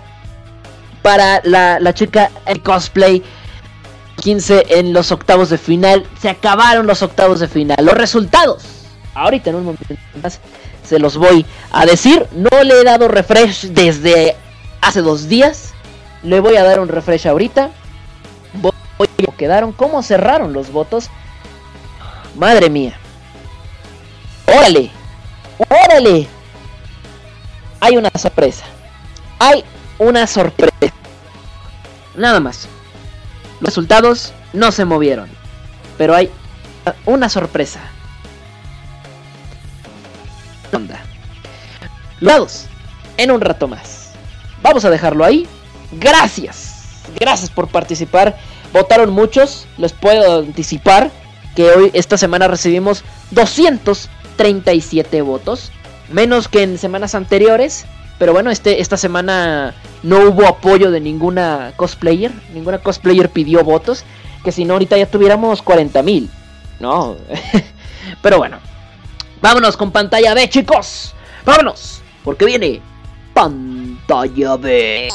[1.01, 3.23] Para la, chica en cosplay.
[4.17, 6.05] 15 en los octavos de final.
[6.19, 7.77] Se acabaron los octavos de final.
[7.85, 8.63] Los resultados.
[9.13, 10.39] Ahorita en un momento más
[10.83, 12.25] se los voy a decir.
[12.33, 14.35] No le he dado refresh desde
[14.81, 15.73] hace dos días.
[16.23, 17.69] Le voy a dar un refresh ahorita.
[18.53, 21.09] Voy a quedaron, cómo cerraron los votos.
[22.35, 22.97] Madre mía.
[24.47, 24.91] Órale.
[25.69, 26.27] Órale.
[27.79, 28.65] Hay una sorpresa.
[29.39, 29.63] Hay
[29.99, 30.93] una sorpresa.
[32.15, 32.67] Nada más.
[33.59, 35.29] Los resultados no se movieron.
[35.97, 36.29] Pero hay
[37.05, 37.81] una sorpresa
[40.73, 40.99] onda.
[42.19, 42.67] Lados,
[43.17, 44.11] en un rato más.
[44.61, 45.47] Vamos a dejarlo ahí.
[45.91, 47.01] Gracias.
[47.19, 48.37] Gracias por participar.
[48.73, 49.67] Votaron muchos.
[49.77, 51.11] Les puedo anticipar
[51.55, 55.71] que hoy, esta semana, recibimos 237 votos.
[56.09, 57.85] Menos que en semanas anteriores.
[58.19, 62.31] Pero bueno, este, esta semana no hubo apoyo de ninguna cosplayer.
[62.53, 64.03] Ninguna cosplayer pidió votos.
[64.43, 66.29] Que si no, ahorita ya tuviéramos 40 mil.
[66.79, 67.15] No.
[68.21, 68.59] Pero bueno,
[69.41, 71.13] Vámonos con pantalla B, chicos.
[71.45, 72.81] Vámonos, porque viene
[73.33, 75.09] pantalla B.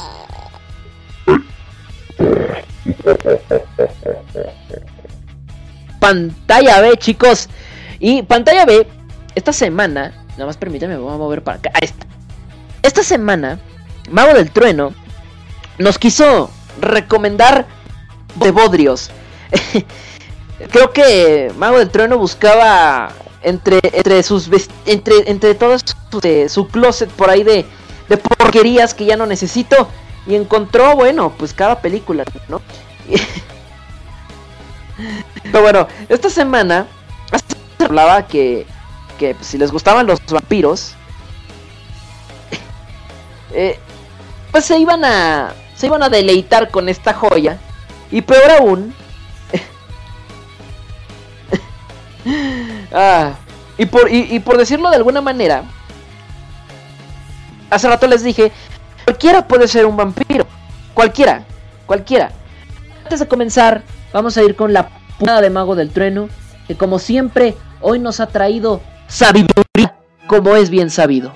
[5.98, 7.48] Pantalla B, chicos.
[7.98, 8.86] Y pantalla B,
[9.34, 11.72] esta semana, nada más permítame, me voy a mover para acá.
[11.80, 12.06] Esta,
[12.82, 13.58] esta semana,
[14.10, 14.94] Mago del Trueno
[15.78, 17.66] nos quiso recomendar
[18.36, 19.10] de Bodrios.
[20.70, 24.48] Creo que Mago del Trueno buscaba entre, entre sus
[24.86, 27.66] entre, entre todo su, su closet por ahí de,
[28.08, 29.88] de porquerías que ya no necesito.
[30.26, 32.62] Y encontró, bueno, pues cada película, ¿no?
[35.42, 36.86] Pero bueno, esta semana
[37.78, 38.66] se hablaba que,
[39.18, 40.94] que si les gustaban los vampiros,
[43.54, 43.78] eh,
[44.50, 47.58] pues se iban a se iban a deleitar con esta joya.
[48.10, 48.94] Y peor aún,
[52.92, 53.34] Ah,
[53.78, 55.64] y, por, y, por decirlo de alguna manera,
[57.70, 58.52] hace rato les dije,
[59.04, 60.46] cualquiera puede ser un vampiro.
[60.94, 61.44] Cualquiera,
[61.86, 62.30] cualquiera.
[63.02, 64.88] Antes de comenzar, vamos a ir con la
[65.18, 66.28] puntada de Mago del Trueno,
[66.68, 71.32] que como siempre, hoy nos ha traído sabiduría, como es bien sabido.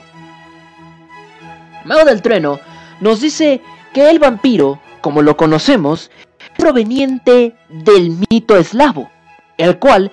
[1.87, 2.59] Mago del Trueno
[3.01, 3.63] nos dice
[3.95, 9.09] que el vampiro, como lo conocemos, es proveniente del mito eslavo,
[9.57, 10.11] el cual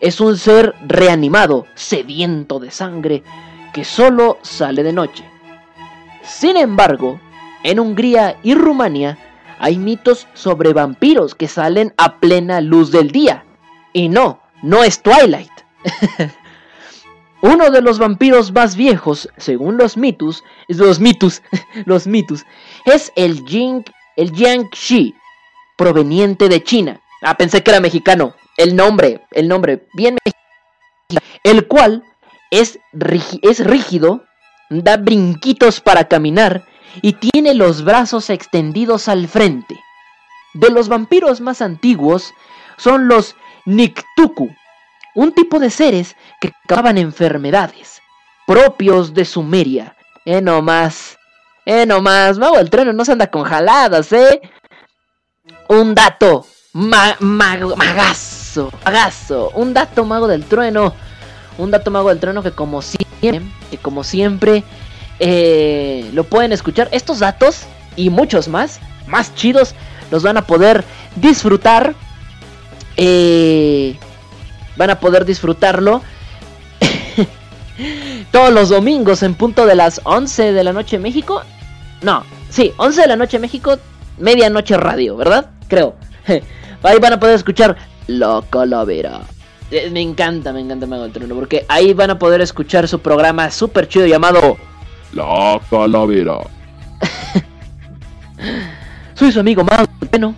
[0.00, 3.22] es un ser reanimado, sediento de sangre,
[3.74, 5.24] que solo sale de noche.
[6.22, 7.20] Sin embargo,
[7.62, 9.18] en Hungría y Rumania
[9.58, 13.44] hay mitos sobre vampiros que salen a plena luz del día.
[13.92, 15.52] Y no, no es Twilight.
[17.42, 21.42] Uno de los vampiros más viejos, según los mitos, los mitos,
[21.86, 22.46] los mitos,
[22.84, 23.82] es el Jing,
[24.16, 24.32] el
[25.76, 27.00] proveniente de China.
[27.20, 28.34] Ah, pensé que era mexicano.
[28.56, 31.26] El nombre, el nombre, bien mexicano.
[31.42, 32.04] El cual
[32.52, 32.78] es,
[33.42, 34.24] es rígido,
[34.70, 36.64] da brinquitos para caminar
[37.00, 39.80] y tiene los brazos extendidos al frente.
[40.54, 42.34] De los vampiros más antiguos
[42.76, 44.54] son los Niktuku,
[45.14, 48.00] un tipo de seres que causaban enfermedades
[48.46, 49.96] propios de Sumeria.
[50.24, 51.18] Eh, no más,
[51.66, 54.40] eh, no más, mago el trueno no se anda con jaladas, eh.
[55.68, 57.76] Un dato, magazo,
[58.84, 60.94] magazo, un dato mago del trueno,
[61.58, 64.64] un dato mago del trueno que como siempre, que como siempre
[65.18, 66.88] eh, lo pueden escuchar.
[66.92, 67.62] Estos datos
[67.96, 69.74] y muchos más, más chidos,
[70.10, 70.84] los van a poder
[71.16, 71.94] disfrutar.
[72.96, 73.98] Eh,
[74.76, 76.02] van a poder disfrutarlo
[78.30, 81.42] todos los domingos en punto de las 11 de la noche en México.
[82.02, 83.78] No, sí, 11 de la noche en México,
[84.18, 85.50] medianoche radio, ¿verdad?
[85.68, 85.96] Creo.
[86.82, 89.20] Ahí van a poder escuchar La Calavera.
[89.70, 92.98] Eh, me encanta, me encanta Mago del Trono, porque ahí van a poder escuchar su
[92.98, 94.58] programa súper chido llamado
[95.14, 96.38] La Calavera.
[99.14, 100.34] Soy su amigo Mago Bueno,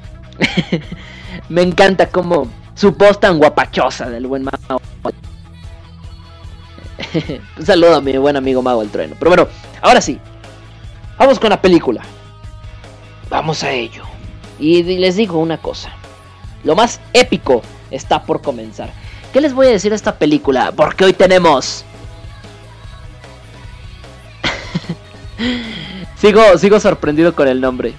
[1.48, 4.80] me encanta como su voz tan guapachosa del buen Mago.
[7.58, 9.16] Un saludo a mi buen amigo Mago el Trueno.
[9.18, 9.48] Pero bueno,
[9.80, 10.18] ahora sí.
[11.18, 12.02] Vamos con la película.
[13.30, 14.02] Vamos a ello.
[14.58, 15.92] Y les digo una cosa.
[16.64, 18.90] Lo más épico está por comenzar.
[19.32, 20.72] ¿Qué les voy a decir de esta película?
[20.72, 21.84] Porque hoy tenemos...
[26.16, 27.94] sigo, sigo sorprendido con el nombre.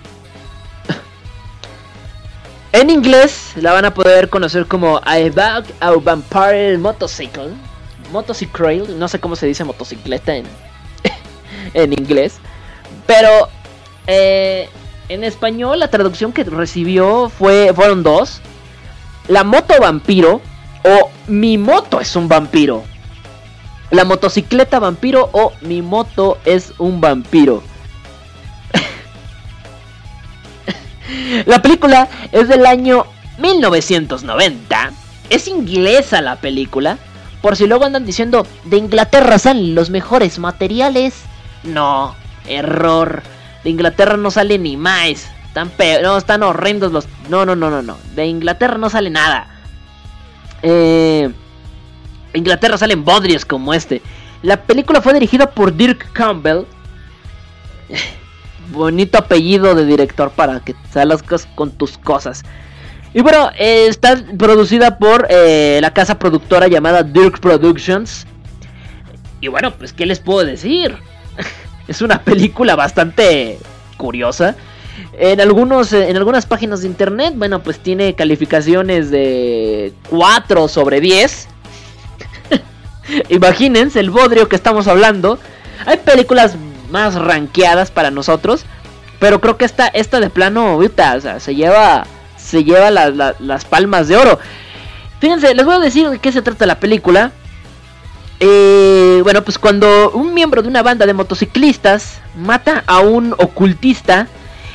[2.76, 7.54] En inglés la van a poder conocer como I Bug a Vampire Motorcycle.
[8.12, 10.46] Motorcycle, no sé cómo se dice motocicleta en,
[11.74, 12.40] en inglés.
[13.08, 13.48] Pero
[14.08, 14.68] eh,
[15.08, 18.42] en español la traducción que recibió fue, fueron dos.
[19.30, 20.42] La moto vampiro
[20.84, 22.84] o mi moto es un vampiro.
[23.90, 27.64] La motocicleta vampiro o mi moto es un vampiro.
[31.46, 33.06] La película es del año
[33.38, 34.92] 1990.
[35.30, 36.98] Es inglesa la película.
[37.42, 41.24] Por si luego andan diciendo, de Inglaterra salen los mejores materiales.
[41.64, 42.16] No,
[42.48, 43.24] error.
[43.64, 45.28] De Inglaterra no sale ni más.
[45.48, 47.08] Están no, están horrendos los...
[47.30, 47.98] No, no, no, no, no.
[48.16, 49.48] De Inglaterra no sale nada.
[50.62, 51.32] Eh...
[52.34, 54.02] Inglaterra salen bodrios como este.
[54.42, 56.66] La película fue dirigida por Dirk Campbell
[58.70, 62.44] bonito apellido de director para que salgas con tus cosas.
[63.14, 68.28] Y bueno, eh, está producida por eh, la casa productora llamada Dirk Productions.
[69.40, 70.98] Y bueno, pues ¿qué les puedo decir?
[71.88, 73.58] es una película bastante
[73.96, 74.58] curiosa.
[75.18, 81.00] En, algunos, eh, en algunas páginas de internet, bueno, pues tiene calificaciones de 4 sobre
[81.00, 81.48] 10.
[83.30, 85.40] Imagínense el bodrio que estamos hablando.
[85.86, 86.58] Hay películas
[86.96, 88.64] más rankeadas para nosotros.
[89.20, 92.06] Pero creo que esta, esta de plano, ahorita, se lleva,
[92.38, 94.40] se lleva las palmas de oro.
[95.20, 97.34] Fíjense, les voy a decir de qué se trata la película.
[98.40, 104.28] Eh, bueno, pues cuando un miembro de una banda de motociclistas mata a un ocultista,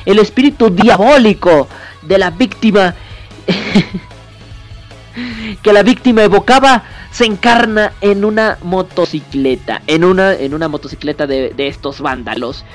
[0.05, 1.67] el espíritu diabólico
[2.03, 2.93] de la víctima
[5.61, 11.53] que la víctima evocaba se encarna en una motocicleta, en una, en una motocicleta de,
[11.57, 12.65] estos vándalos.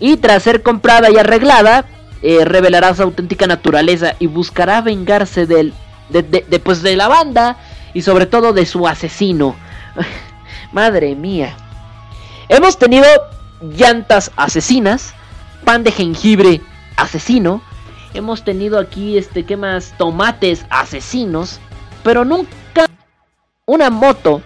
[0.00, 1.84] Y tras ser comprada y arreglada,
[2.22, 5.74] eh, revelará su auténtica naturaleza y buscará vengarse del,
[6.08, 7.58] de, pues, de la banda
[7.94, 9.54] y sobre todo de su asesino.
[10.72, 11.56] Madre mía.
[12.48, 13.06] Hemos tenido
[13.60, 15.14] llantas asesinas,
[15.64, 16.60] pan de jengibre
[16.96, 17.62] asesino.
[18.14, 19.94] Hemos tenido aquí, este, ¿qué más?
[19.96, 21.60] Tomates asesinos.
[22.02, 22.86] Pero nunca
[23.66, 24.42] una moto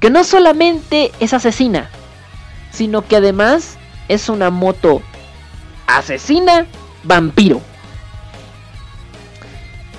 [0.00, 1.88] que no solamente es asesina,
[2.70, 3.76] sino que además
[4.08, 5.02] es una moto
[5.86, 6.66] asesina
[7.04, 7.60] vampiro.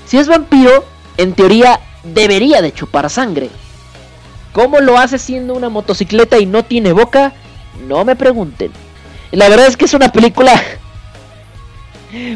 [0.05, 0.85] Si es vampiro,
[1.17, 3.49] en teoría debería de chupar sangre.
[4.53, 7.33] ¿Cómo lo hace siendo una motocicleta y no tiene boca?
[7.87, 8.71] No me pregunten.
[9.31, 10.53] La verdad es que es una película...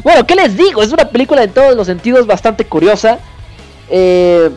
[0.03, 0.83] Bueno, ¿qué les digo?
[0.83, 3.19] Es una película en todos los sentidos bastante curiosa.
[3.89, 4.49] Eh,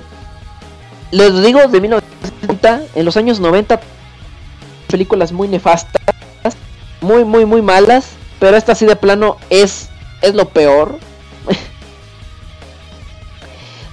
[1.11, 3.80] les digo de 1990, en los años 90,
[4.89, 6.03] películas muy nefastas,
[7.01, 9.89] muy, muy, muy malas, pero esta así de plano es,
[10.20, 10.99] es lo peor.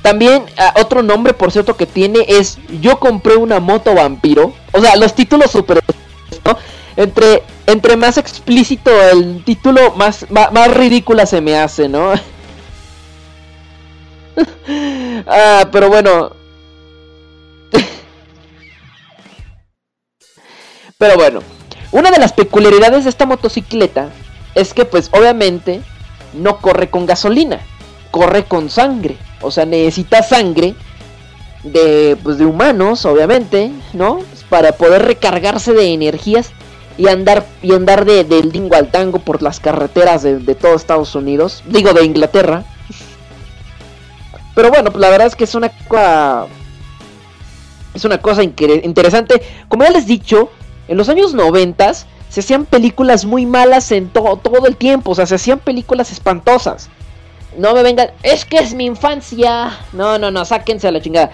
[0.02, 4.54] También ah, otro nombre, por cierto, que tiene es Yo compré una moto vampiro.
[4.72, 5.82] O sea, los títulos super...
[6.46, 6.58] ¿no?
[6.96, 12.14] Entre, entre más explícito el título, más, más ridícula se me hace, ¿no?
[15.28, 16.32] ah, pero bueno.
[20.98, 21.42] pero bueno.
[21.92, 24.10] Una de las peculiaridades de esta motocicleta
[24.54, 25.82] es que pues obviamente
[26.34, 27.60] no corre con gasolina,
[28.12, 29.18] corre con sangre.
[29.42, 30.76] O sea, necesita sangre
[31.64, 34.20] de, pues, de humanos, obviamente, ¿no?
[34.50, 36.52] Para poder recargarse de energías
[36.98, 40.76] y andar, y andar de, del dingo al tango por las carreteras de, de todo
[40.76, 41.64] Estados Unidos.
[41.66, 42.64] Digo, de Inglaterra.
[44.60, 45.72] Pero bueno, pues la verdad es que es una.
[47.94, 49.42] Es una cosa interesante.
[49.70, 50.50] Como ya les he dicho,
[50.90, 55.12] en los años 90 se hacían películas muy malas en todo todo el tiempo.
[55.12, 56.90] O sea, se hacían películas espantosas.
[57.58, 59.80] No me vengan, es que es mi infancia.
[59.94, 61.32] No, no, no, sáquense a la chingada.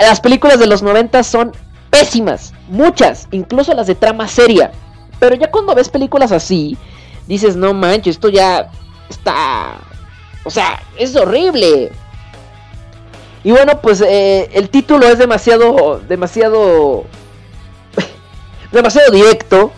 [0.00, 1.52] Las películas de los 90 son
[1.90, 2.54] pésimas.
[2.68, 4.72] Muchas, incluso las de trama seria.
[5.20, 6.78] Pero ya cuando ves películas así,
[7.26, 8.70] dices, no manches, esto ya
[9.10, 9.74] está...
[10.44, 11.92] O sea, es horrible.
[13.44, 17.04] Y bueno, pues eh, el título es demasiado, demasiado,
[18.72, 19.72] demasiado directo.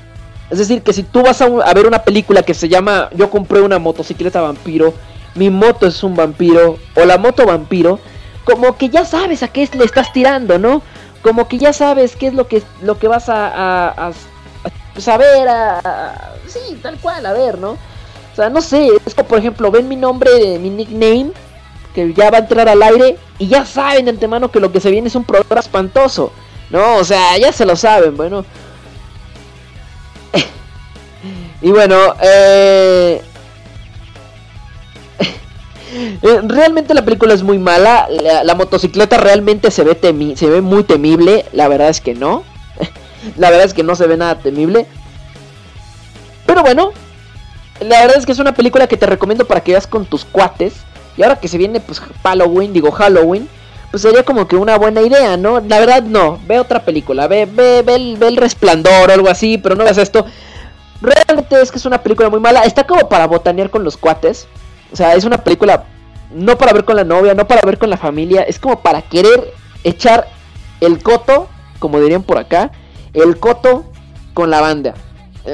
[0.50, 3.60] Es decir, que si tú vas a, ver una película que se llama Yo compré
[3.60, 4.92] una motocicleta vampiro,
[5.34, 7.98] mi moto es un vampiro, o la moto vampiro,
[8.44, 10.82] como que ya sabes a qué le estás tirando, ¿no?
[11.22, 14.12] Como que ya sabes qué es lo que, lo que vas a, a,
[14.98, 17.70] saber, a, sí, tal cual, a ver, ¿no?
[17.70, 21.32] O sea, no sé, es como por ejemplo, ven mi nombre, mi nickname,
[21.94, 24.80] que ya va a entrar al aire y ya saben de antemano que lo que
[24.80, 26.32] se viene es un programa espantoso.
[26.70, 28.44] No, o sea, ya se lo saben, bueno.
[31.62, 33.22] y bueno, eh...
[36.42, 38.08] realmente la película es muy mala.
[38.10, 41.44] La, la motocicleta realmente se ve, temi se ve muy temible.
[41.52, 42.42] La verdad es que no.
[43.36, 44.86] la verdad es que no se ve nada temible.
[46.44, 46.92] Pero bueno,
[47.80, 50.24] la verdad es que es una película que te recomiendo para que veas con tus
[50.24, 50.74] cuates.
[51.16, 53.48] Y ahora que se viene pues Halloween, digo Halloween,
[53.90, 55.60] pues sería como que una buena idea, ¿no?
[55.60, 59.28] La verdad no, ve otra película, ve, ve, ve, el, ve el resplandor o algo
[59.28, 60.26] así, pero no veas esto.
[61.00, 64.48] Realmente es que es una película muy mala, está como para botanear con los cuates.
[64.92, 65.84] O sea, es una película
[66.34, 69.02] no para ver con la novia, no para ver con la familia, es como para
[69.02, 69.52] querer
[69.84, 70.26] echar
[70.80, 71.48] el coto,
[71.78, 72.72] como dirían por acá,
[73.12, 73.84] el coto
[74.34, 74.94] con la banda.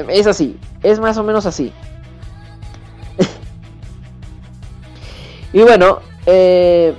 [0.09, 1.71] Es así, es más o menos así.
[5.53, 6.93] Y bueno, eh,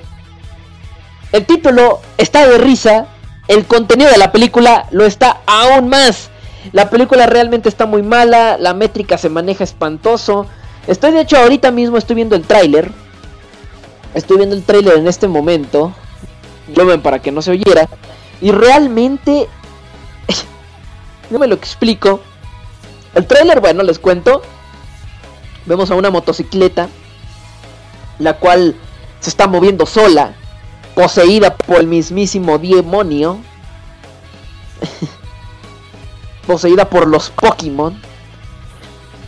[1.32, 3.06] el título está de risa,
[3.48, 6.30] el contenido de la película lo está aún más.
[6.72, 10.46] La película realmente está muy mala, la métrica se maneja espantoso.
[10.86, 12.90] Estoy de hecho ahorita mismo estoy viendo el tráiler.
[14.14, 15.92] Estoy viendo el tráiler en este momento.
[16.76, 17.88] Lo ven para que no se oyera.
[18.40, 19.48] Y realmente
[21.30, 22.20] no me lo explico.
[23.14, 24.42] El tráiler, bueno, les cuento.
[25.66, 26.88] Vemos a una motocicleta
[28.18, 28.76] la cual
[29.20, 30.34] se está moviendo sola,
[30.94, 33.38] poseída por el mismísimo demonio,
[36.46, 38.00] poseída por los Pokémon.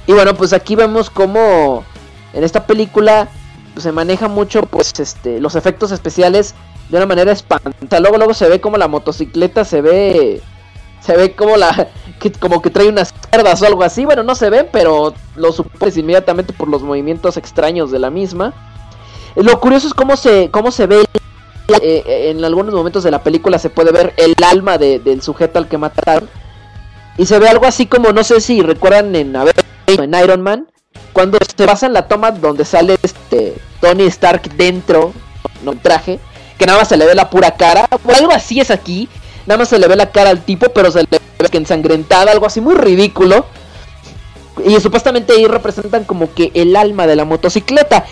[0.06, 1.84] Y bueno, pues aquí vemos como
[2.32, 3.28] en esta película
[3.72, 6.54] pues, se maneja mucho pues este los efectos especiales
[6.90, 8.00] de una manera espantosa.
[8.00, 10.42] Luego luego se ve como la motocicleta se ve
[11.00, 11.88] se ve como la
[12.20, 14.04] que como que trae unas cerdas o algo así.
[14.04, 18.73] Bueno, no se ven, pero lo supones inmediatamente por los movimientos extraños de la misma.
[19.36, 21.04] Lo curioso es cómo se, cómo se ve
[21.68, 25.58] eh, en algunos momentos de la película se puede ver el alma de, del sujeto
[25.58, 26.28] al que mataron.
[27.16, 29.34] Y se ve algo así como, no sé si recuerdan en,
[29.86, 30.68] en Iron Man,
[31.12, 35.12] cuando se basa en la toma donde sale este Tony Stark dentro,
[35.62, 36.18] no traje,
[36.58, 37.88] que nada más se le ve la pura cara.
[38.16, 39.08] algo así es aquí,
[39.46, 42.32] nada más se le ve la cara al tipo, pero se le ve que ensangrentada,
[42.32, 43.46] algo así muy ridículo.
[44.64, 48.04] Y supuestamente ahí representan como que el alma de la motocicleta.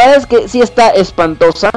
[0.00, 1.70] Verdad es que sí está espantosa.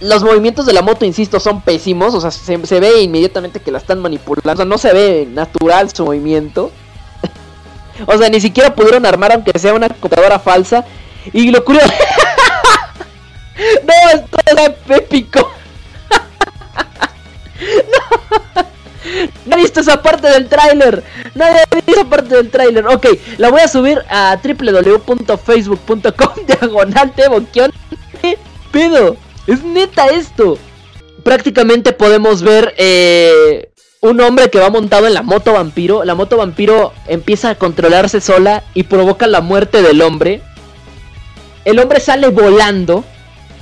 [0.00, 2.12] Los movimientos de la moto, insisto, son pésimos.
[2.12, 4.52] O sea, se, se ve inmediatamente que la están manipulando.
[4.52, 6.72] O sea, no se ve natural su movimiento.
[8.06, 10.84] o sea, ni siquiera pudieron armar aunque sea una computadora falsa.
[11.32, 11.86] Y lo curioso...
[13.84, 14.56] no, esto es
[14.98, 15.38] épico.
[17.60, 18.64] no.
[19.44, 21.02] No he visto esa parte del tráiler.
[21.34, 22.86] Nadie ha visto esa parte del tráiler.
[22.86, 23.06] Ok,
[23.38, 27.12] la voy a subir a www.facebook.com diagonal
[28.20, 28.38] ¿Qué
[28.72, 29.16] pedo?
[29.46, 30.58] Es neta esto.
[31.22, 36.04] Prácticamente podemos ver eh, un hombre que va montado en la moto vampiro.
[36.04, 40.42] La moto vampiro empieza a controlarse sola y provoca la muerte del hombre.
[41.64, 43.04] El hombre sale volando.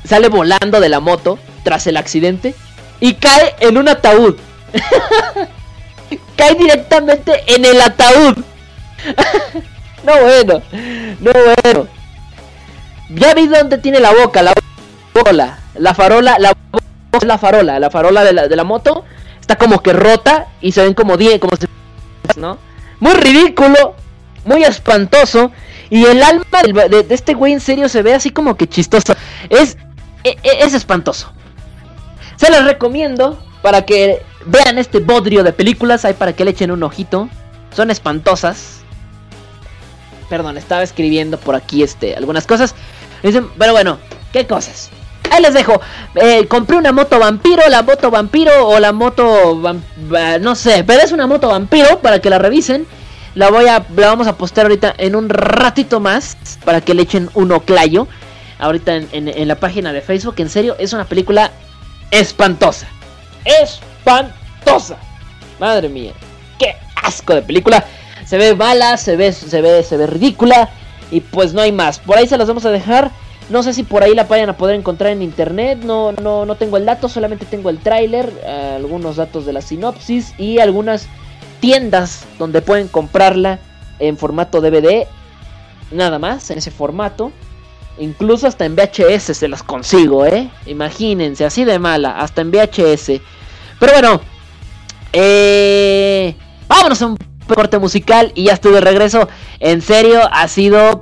[0.04, 1.38] Sale volando de la moto.
[1.62, 2.54] tras el accidente
[3.00, 4.36] y cae en un ataúd.
[6.36, 8.36] cae directamente en el ataúd.
[10.04, 10.62] no bueno,
[11.20, 11.88] no bueno.
[13.10, 14.52] Ya vi dónde tiene la boca, la
[15.14, 16.56] bola, la farola, la
[17.20, 19.04] la farola, la farola de la, de la moto
[19.40, 21.68] está como que rota y se ven como 10, como se,
[22.40, 22.58] ¿no?
[23.00, 23.96] Muy ridículo,
[24.44, 25.52] muy espantoso
[25.90, 26.44] y el alma
[26.88, 29.14] de, este güey en serio se ve así como que chistoso.
[29.50, 29.76] Es
[30.24, 31.32] e, e, es espantoso.
[32.36, 36.70] Se las recomiendo para que vean este bodrio de películas, hay para que le echen
[36.70, 37.28] un ojito.
[37.74, 38.80] Son espantosas.
[40.28, 42.74] Perdón, estaba escribiendo por aquí este algunas cosas.
[43.22, 43.98] Pero bueno,
[44.32, 44.90] ¿qué cosas?
[45.30, 45.80] Ahí les dejo.
[46.16, 49.60] Eh, compré una moto vampiro, la moto vampiro o la moto...
[50.40, 52.86] no sé, pero es una moto vampiro para que la revisen.
[53.34, 53.86] La voy a...
[53.96, 58.08] La vamos a postear ahorita en un ratito más para que le echen un oclayo.
[58.58, 60.34] Ahorita en la página de Facebook.
[60.38, 61.52] En serio, es una película
[62.10, 62.86] espantosa.
[63.44, 64.96] Espantosa.
[65.58, 66.12] Madre mía.
[66.58, 67.84] Qué asco de película.
[68.24, 70.70] Se ve mala, se ve, se ve, se ve ridícula.
[71.10, 71.98] Y pues no hay más.
[71.98, 73.10] Por ahí se las vamos a dejar.
[73.50, 75.80] No sé si por ahí la vayan a poder encontrar en internet.
[75.82, 80.32] No, no, no tengo el dato, solamente tengo el tráiler, algunos datos de la sinopsis
[80.38, 81.06] y algunas
[81.60, 83.58] tiendas donde pueden comprarla
[83.98, 85.06] en formato DVD.
[85.90, 87.32] Nada más, en ese formato.
[87.98, 90.50] Incluso hasta en VHS se las consigo, ¿eh?
[90.66, 93.20] Imagínense, así de mala, hasta en VHS.
[93.78, 94.20] Pero bueno,
[95.12, 96.34] eh,
[96.68, 99.28] vámonos a un corte musical y ya estoy de regreso.
[99.60, 101.00] En serio, ha sido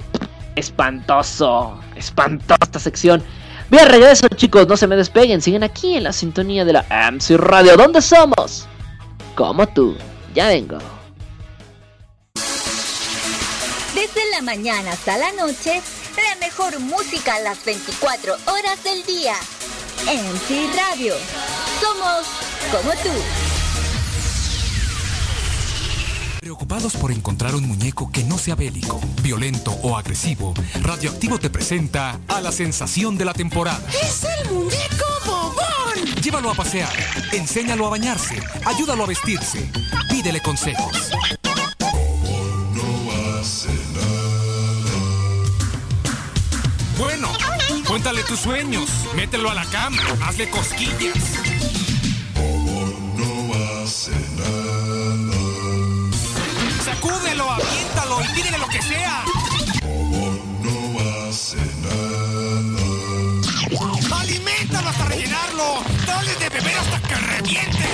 [0.57, 3.23] espantoso, espantosa esta sección.
[3.71, 7.31] Bien, regreso chicos, no se me despeguen, siguen aquí en la sintonía de la AMC
[7.37, 7.77] Radio.
[7.77, 8.67] ¿Dónde somos?
[9.37, 9.97] Como tú,
[10.35, 10.79] ya vengo.
[13.95, 15.81] Desde la mañana hasta la noche,
[16.17, 19.35] la mejor música a las 24 horas del día.
[20.07, 21.15] MC Radio.
[21.81, 22.27] Somos
[22.71, 23.11] como tú.
[26.41, 32.19] Preocupados por encontrar un muñeco que no sea bélico, violento o agresivo, Radioactivo te presenta
[32.29, 33.81] a la sensación de la temporada.
[34.03, 36.23] ¡Es el muñeco bobón!
[36.23, 36.93] Llévalo a pasear,
[37.33, 39.71] enséñalo a bañarse, ayúdalo a vestirse,
[40.09, 41.11] pídele consejos.
[47.01, 47.33] Bueno,
[47.87, 51.17] cuéntale tus sueños, mételo a la cama, hazle cosquillas.
[53.17, 55.33] no hace nada.
[56.85, 59.25] Sacúdelo, aviéntalo y pídele lo que sea.
[60.63, 62.81] no hace nada.
[64.21, 65.83] Aliméntalo hasta rellenarlo.
[66.07, 67.89] Dale de beber hasta que reviente.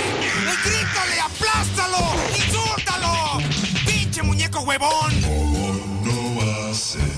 [1.23, 3.39] Aplástalo, insúltalo.
[3.85, 5.21] Pinche muñeco huevón.
[5.21, 7.16] no.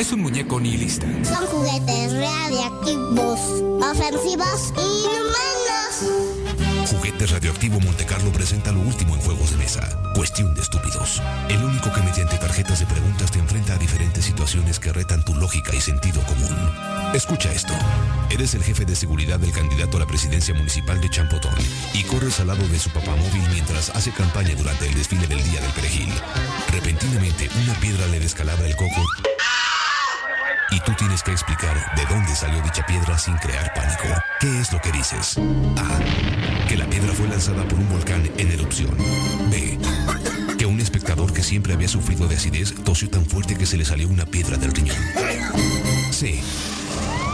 [0.00, 1.06] Es un muñeco nihilista.
[1.22, 3.38] Son juguetes radiactivos,
[3.82, 6.88] ofensivos y inhumanos.
[6.90, 9.86] Juguetes Radioactivo Montecarlo presenta lo último en juegos de mesa.
[10.14, 11.20] Cuestión de estúpidos.
[11.50, 15.34] El único que mediante tarjetas de preguntas te enfrenta a diferentes situaciones que retan tu
[15.34, 16.56] lógica y sentido común.
[17.12, 17.74] Escucha esto.
[18.30, 21.54] Eres el jefe de seguridad del candidato a la presidencia municipal de Champotón
[21.92, 25.60] y corres al lado de su papamóvil mientras hace campaña durante el desfile del Día
[25.60, 26.10] del Perejil.
[26.72, 29.04] Repentinamente, una piedra le descalabra el coco
[30.70, 34.22] y tú tienes que explicar de dónde salió dicha piedra sin crear pánico.
[34.40, 35.38] ¿Qué es lo que dices?
[35.76, 36.66] A.
[36.68, 38.96] Que la piedra fue lanzada por un volcán en erupción.
[39.50, 39.78] B.
[40.58, 43.84] Que un espectador que siempre había sufrido de acidez tosió tan fuerte que se le
[43.84, 44.96] salió una piedra del riñón.
[46.10, 46.40] C.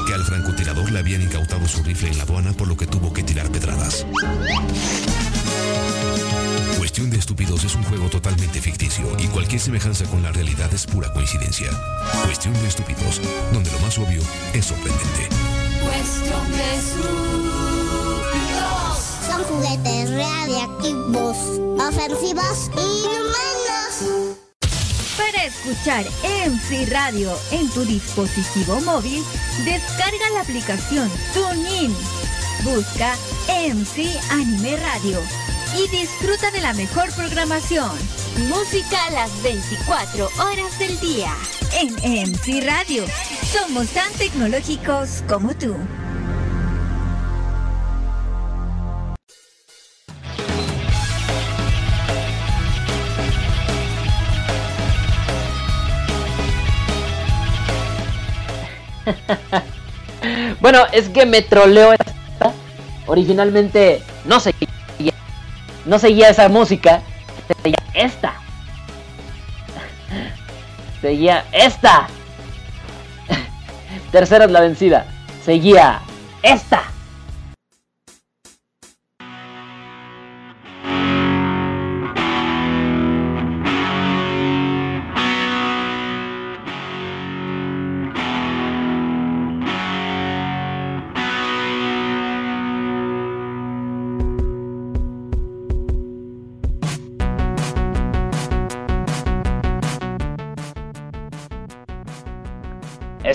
[0.06, 3.12] Que al francotirador le habían incautado su rifle en la aduana por lo que tuvo
[3.12, 4.06] que tirar pedradas.
[6.86, 10.86] Cuestión de Estúpidos es un juego totalmente ficticio y cualquier semejanza con la realidad es
[10.86, 11.68] pura coincidencia.
[12.24, 13.20] Cuestión de Estúpidos,
[13.52, 14.22] donde lo más obvio
[14.54, 15.28] es sorprendente.
[15.82, 17.88] Cuestión de estúpidos.
[19.26, 21.36] Son juguetes radiactivos,
[21.82, 24.30] ofensivos e inhumanos.
[25.16, 29.24] Para escuchar MC Radio en tu dispositivo móvil,
[29.64, 31.92] descarga la aplicación TuneIn.
[32.62, 33.16] Busca
[33.48, 37.90] MC Anime Radio y disfruta de la mejor programación.
[38.48, 41.32] Música a las 24 horas del día.
[41.80, 41.94] En
[42.30, 43.04] MC Radio.
[43.42, 45.74] Somos tan tecnológicos como tú.
[60.60, 62.14] bueno, es que me troleo esta.
[63.06, 64.52] Originalmente no sé
[65.86, 67.02] no seguía esa música,
[67.62, 68.34] seguía esta.
[71.00, 72.08] Seguía esta.
[74.12, 75.06] Tercera es la vencida.
[75.44, 76.00] Seguía
[76.42, 76.82] esta.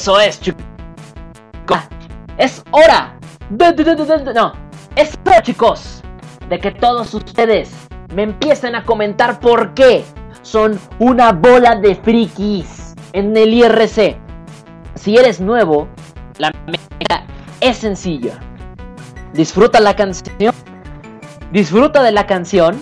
[0.01, 0.63] Eso es, chicos.
[2.39, 3.19] Es hora.
[3.51, 4.53] No,
[4.95, 6.01] es hora, chicos,
[6.49, 7.69] de que todos ustedes
[8.15, 10.03] me empiecen a comentar por qué
[10.41, 14.17] son una bola de frikis en el IRC.
[14.95, 15.87] Si eres nuevo,
[16.39, 17.23] la meta
[17.59, 18.39] es sencilla.
[19.33, 20.55] Disfruta la canción.
[21.51, 22.81] Disfruta de la canción.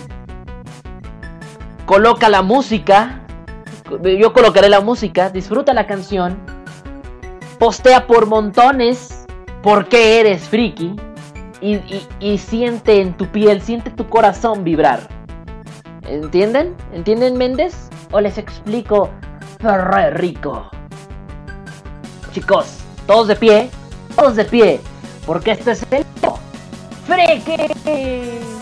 [1.84, 3.20] Coloca la música.
[4.18, 5.28] Yo colocaré la música.
[5.28, 6.59] Disfruta la canción
[7.60, 9.26] postea por montones
[9.62, 10.96] por qué eres friki
[11.60, 15.06] y, siente en tu piel, siente tu corazón vibrar.
[16.08, 16.74] ¿Entienden?
[16.94, 17.90] ¿Entienden Méndez?
[18.12, 19.10] ¿O les explico
[19.60, 20.70] Ferrer Rico?
[22.32, 23.70] Chicos, todos de pie,
[24.16, 24.80] todos de pie,
[25.26, 26.04] porque este es el
[27.04, 28.59] friki.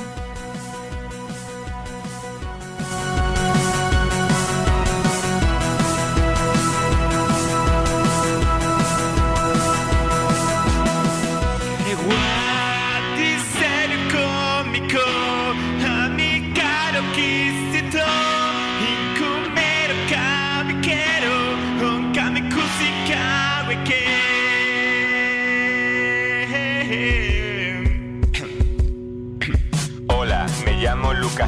[31.39, 31.48] Boca.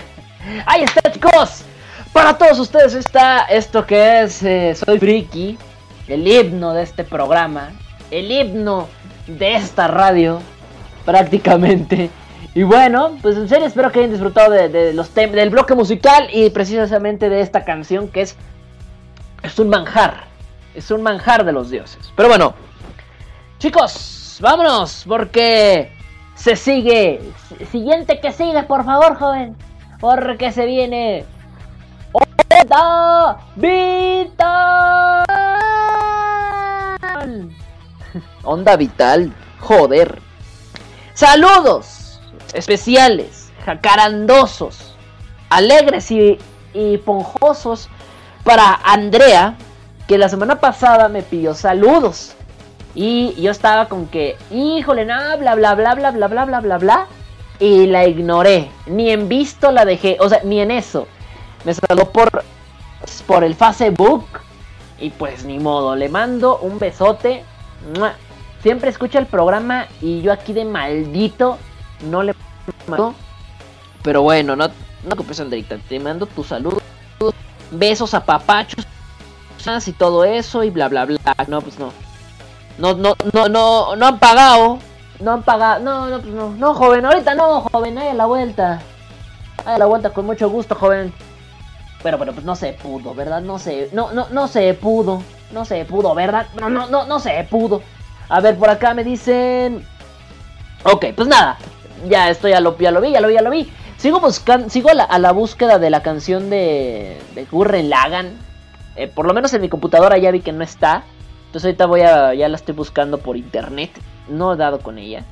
[0.66, 1.64] Ahí está, chicos.
[2.12, 5.56] Para todos ustedes está esto que es eh, Soy Friki,
[6.08, 7.70] el himno de este programa,
[8.10, 8.88] el himno
[9.26, 10.40] de esta radio,
[11.04, 12.10] prácticamente.
[12.54, 16.50] Y bueno, pues en serio espero que hayan disfrutado de, los del bloque musical y
[16.50, 18.36] precisamente de esta canción que es
[19.42, 20.24] es un manjar,
[20.74, 22.12] es un manjar de los dioses.
[22.14, 22.54] Pero bueno,
[23.58, 25.92] chicos, vámonos porque
[26.34, 27.20] se sigue.
[27.70, 29.56] Siguiente que sigue, por favor, joven,
[30.02, 31.24] porque se viene
[32.12, 35.24] Onda Vital.
[38.42, 40.20] Onda Vital, joder.
[41.14, 42.20] Saludos
[42.52, 44.96] especiales, jacarandosos,
[45.50, 46.36] alegres y,
[46.74, 47.88] y ponjosos
[48.42, 49.54] para Andrea,
[50.08, 52.34] que la semana pasada me pidió saludos.
[52.96, 56.78] Y yo estaba con que, híjole, no, bla, bla, bla, bla, bla, bla, bla, bla,
[56.78, 57.06] bla.
[57.62, 58.72] Y la ignoré.
[58.86, 60.16] Ni en visto la dejé.
[60.18, 61.06] O sea, ni en eso.
[61.64, 62.42] Me saludó por,
[63.24, 64.26] por el Facebook.
[64.98, 65.94] Y pues ni modo.
[65.94, 67.44] Le mando un besote.
[68.62, 69.86] Siempre escucha el programa.
[70.00, 71.56] Y yo aquí de maldito.
[72.10, 72.34] No le
[72.88, 73.14] mando.
[74.02, 75.78] Pero bueno, no, no te preocupes, Andreita.
[75.88, 76.82] Te mando tu saludo.
[77.70, 78.84] Besos a papachos.
[79.86, 80.64] Y todo eso.
[80.64, 81.18] Y bla, bla, bla.
[81.46, 81.92] No, pues no.
[82.78, 84.80] No, no, no, no, no han pagado.
[85.22, 85.80] No han pagado.
[85.80, 86.50] No, no, pues no.
[86.50, 87.96] No, joven, ahorita no, joven.
[87.98, 88.80] Ahí a la vuelta.
[89.64, 91.12] Ahí a la vuelta con mucho gusto, joven.
[92.02, 93.40] Pero, pero, pues no se pudo, ¿verdad?
[93.40, 95.22] No se, no, no, no se pudo.
[95.52, 96.48] No se pudo, ¿verdad?
[96.60, 97.82] No, no, no, no se pudo.
[98.28, 99.86] A ver, por acá me dicen.
[100.82, 101.56] Ok, pues nada.
[102.08, 103.72] Ya esto ya lo, ya lo vi, ya lo vi, ya lo vi.
[103.98, 108.36] Sigo buscando, sigo a la, a la búsqueda de la canción de, de Gurren Lagan.
[108.96, 111.04] Eh, por lo menos en mi computadora ya vi que no está.
[111.46, 113.92] Entonces ahorita voy a, ya la estoy buscando por internet.
[114.32, 115.24] No he dado con ella.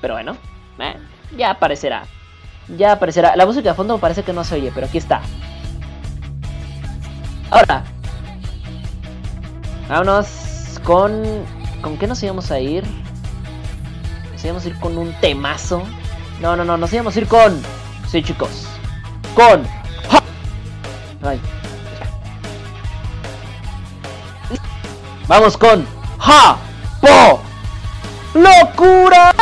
[0.00, 0.36] Pero bueno,
[0.78, 0.96] eh,
[1.36, 2.04] ya aparecerá.
[2.76, 3.34] Ya aparecerá.
[3.34, 5.22] La música de fondo parece que no se oye, pero aquí está.
[7.50, 7.84] Ahora.
[9.88, 11.22] Vámonos con...
[11.80, 12.84] ¿Con qué nos íbamos a ir?
[14.32, 15.82] Nos íbamos a ir con un temazo.
[16.40, 17.62] No, no, no, nos íbamos a ir con...
[18.08, 18.66] Sí, chicos.
[19.34, 19.64] Con...
[20.10, 20.22] ¡Ja!
[21.22, 21.40] Ay.
[25.28, 25.84] Vamos con
[26.18, 26.56] Ja
[27.00, 27.40] Po
[28.36, 29.32] Locura.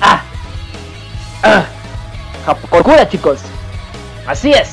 [0.00, 0.22] Ah.
[1.44, 1.64] Ah.
[2.72, 3.38] Locura, chicos.
[4.26, 4.72] Así es.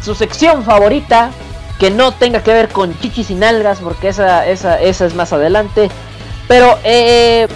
[0.00, 1.32] Su sección favorita
[1.80, 5.32] que no tenga que ver con chichis y nalgas porque esa esa esa es más
[5.32, 5.90] adelante.
[6.46, 7.48] Pero eh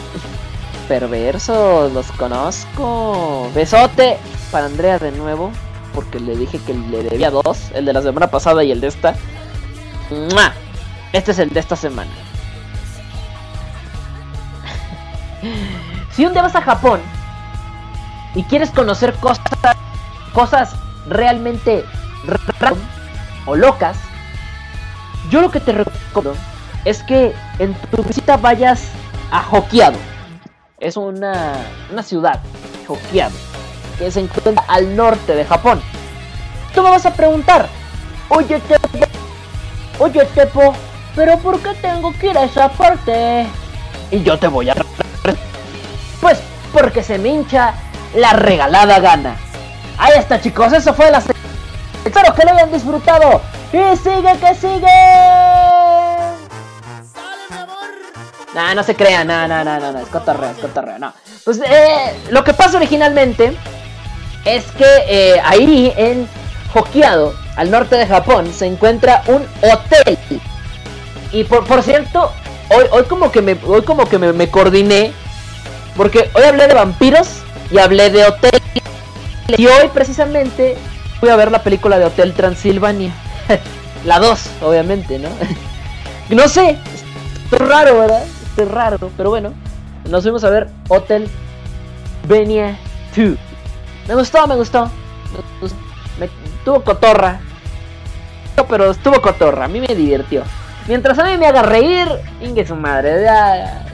[0.89, 3.51] perversos, los conozco.
[3.55, 4.19] Besote
[4.51, 5.51] para Andrea de nuevo,
[5.95, 8.89] porque le dije que le debía dos, el de la semana pasada y el de
[8.89, 9.15] esta.
[10.11, 10.53] ¡Mua!
[11.13, 12.11] Este es el de esta semana.
[16.13, 17.01] si un día vas a Japón
[18.35, 19.45] y quieres conocer cosas,
[20.33, 20.75] cosas
[21.09, 21.85] realmente
[22.59, 22.79] random
[23.47, 23.97] o locas,
[25.31, 26.39] yo lo que te recomiendo
[26.85, 28.89] es que en tu visita vayas
[29.31, 30.16] a Hokkaido
[30.79, 31.55] es una,
[31.91, 32.41] una ciudad,
[32.87, 33.31] Hokkaido,
[33.99, 35.81] que se encuentra al norte de Japón.
[36.75, 37.69] Tú me vas a preguntar,
[38.29, 39.07] oye Tepo,
[39.99, 40.75] oye Tepo,
[41.15, 43.47] pero ¿por qué tengo que ir a esa parte?
[44.11, 44.75] Y yo te voy a...
[46.21, 46.41] Pues
[46.73, 47.73] porque se me hincha
[48.15, 49.37] la regalada gana.
[49.99, 51.23] Ahí está chicos, eso fue la...
[52.05, 53.41] Espero que lo hayan disfrutado.
[53.73, 55.96] Y sigue que sigue.
[58.57, 61.13] Nah, no se crean, no, no, no, no, es cotorreo, es cotorreo, no.
[61.45, 63.55] Pues eh, lo que pasa originalmente
[64.47, 66.27] es que eh, ahí en
[66.73, 70.19] Hokkaido, al norte de Japón, se encuentra un hotel.
[71.33, 72.33] Y por, por cierto,
[72.71, 75.13] hoy, hoy como que me, hoy como que me, coordiné,
[75.95, 77.29] porque hoy hablé de vampiros
[77.71, 78.63] y hablé de hotel.
[79.49, 80.79] Y hoy precisamente
[81.21, 83.13] voy a ver la película de Hotel Transilvania.
[84.07, 85.29] la 2, obviamente, ¿no?
[86.35, 86.79] no sé,
[87.53, 88.25] es raro, ¿verdad?
[88.57, 89.53] Es raro, pero bueno.
[90.09, 91.29] Nos fuimos a ver Hotel
[92.29, 92.79] Venia
[93.17, 93.37] 2.
[94.09, 94.91] Me gustó, me gustó.
[95.61, 96.27] Me.
[96.27, 96.31] Me,
[96.65, 97.41] tuvo cotorra.
[98.69, 100.43] Pero estuvo cotorra, a mí me divirtió.
[100.89, 102.09] Mientras a mí me haga reír,
[102.41, 103.27] ingue su madre.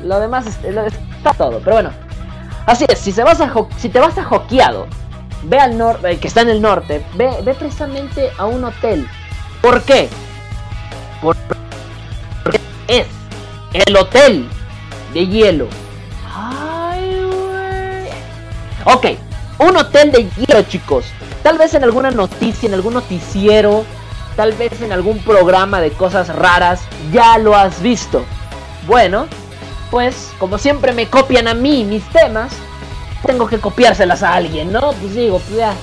[0.05, 1.59] Lo demás está todo.
[1.61, 1.91] Pero bueno,
[2.67, 2.99] así es.
[2.99, 4.87] Si, se vas a, si te vas a Hokkaido,
[5.45, 9.09] ve al norte, que está en el norte, ve, ve precisamente a un hotel.
[9.61, 10.09] ¿Por qué?
[11.21, 11.37] Por-
[12.45, 13.07] porque es
[13.73, 14.49] el hotel
[15.15, 15.69] de hielo.
[16.35, 18.95] Ay, güey.
[18.95, 19.07] Ok,
[19.59, 21.07] un hotel de hielo, chicos.
[21.43, 23.85] Tal vez en alguna noticia, en algún noticiero,
[24.37, 26.81] tal vez en algún programa de cosas raras
[27.13, 28.25] ya lo has visto.
[28.87, 29.27] Bueno,
[29.91, 32.53] pues como siempre me copian a mí mis temas,
[33.27, 34.93] tengo que copiárselas a alguien, ¿no?
[34.93, 35.75] Pues digo, pues ya,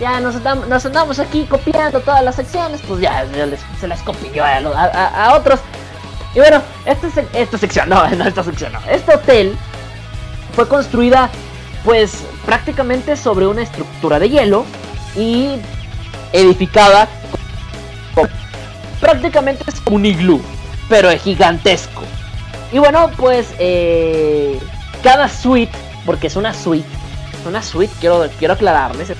[0.00, 3.86] ya nos andamos, nos andamos aquí copiando todas las secciones, pues ya, ya les- se
[3.88, 5.60] las copio yo a otros.
[6.34, 8.80] Y bueno, esta, esta sección, no, no, esta sección no.
[8.90, 9.56] Este hotel
[10.54, 11.30] fue construida
[11.84, 14.64] pues prácticamente sobre una estructura de hielo
[15.16, 15.56] y
[16.32, 17.08] edificada
[19.00, 20.40] prácticamente es un iglú,
[20.88, 22.02] pero es gigantesco.
[22.72, 24.58] Y bueno, pues eh,
[25.02, 25.72] cada suite,
[26.06, 26.88] porque es una suite,
[27.46, 29.12] una suite, quiero, quiero aclararles,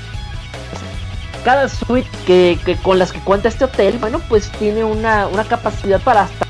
[1.44, 6.00] cada suite que con las que cuenta este hotel, bueno, pues tiene una, una capacidad
[6.00, 6.46] para hasta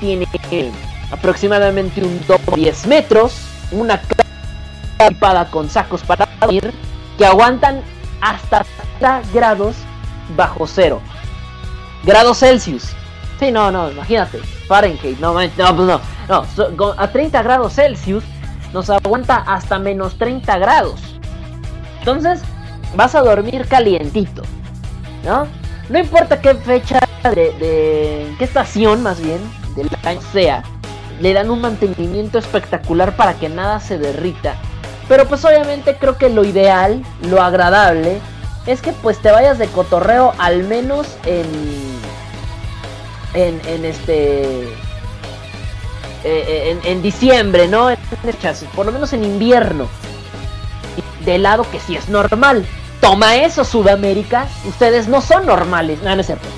[0.00, 0.70] Tiene eh,
[1.10, 2.20] aproximadamente un
[2.54, 3.36] 10 metros,
[3.70, 4.00] una
[4.98, 6.72] equipada con sacos para dormir
[7.18, 7.82] que aguantan
[8.20, 8.64] hasta
[8.98, 9.76] 30 grados
[10.36, 11.00] bajo cero.
[12.04, 12.90] Grados Celsius.
[13.38, 14.38] Sí, no, no, imagínate.
[14.68, 15.36] Fahrenheit, no, no,
[15.76, 16.00] pues no.
[16.28, 18.24] No, con- a 30 grados Celsius
[18.72, 21.00] nos aguanta hasta menos 30 grados.
[21.98, 22.40] Entonces,
[22.96, 24.42] vas a dormir calientito,
[25.24, 25.46] ¿no?
[25.88, 29.38] No importa qué fecha de, de- qué estación más bien
[29.76, 30.62] del año sea,
[31.20, 34.54] le dan un mantenimiento espectacular para que nada se derrita.
[35.08, 38.18] Pero pues obviamente creo que lo ideal, lo agradable,
[38.66, 41.44] es que pues te vayas de cotorreo al menos en
[43.34, 44.62] en, en este
[46.24, 47.88] eh, en, en diciembre, ¿no?
[48.74, 49.88] Por lo menos en invierno.
[51.24, 52.64] De lado que sí es normal.
[53.04, 54.46] Toma eso, Sudamérica.
[54.64, 56.00] Ustedes no son normales.
[56.02, 56.48] No, no es cierto.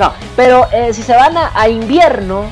[0.00, 2.46] No, pero eh, si se van a, invierno,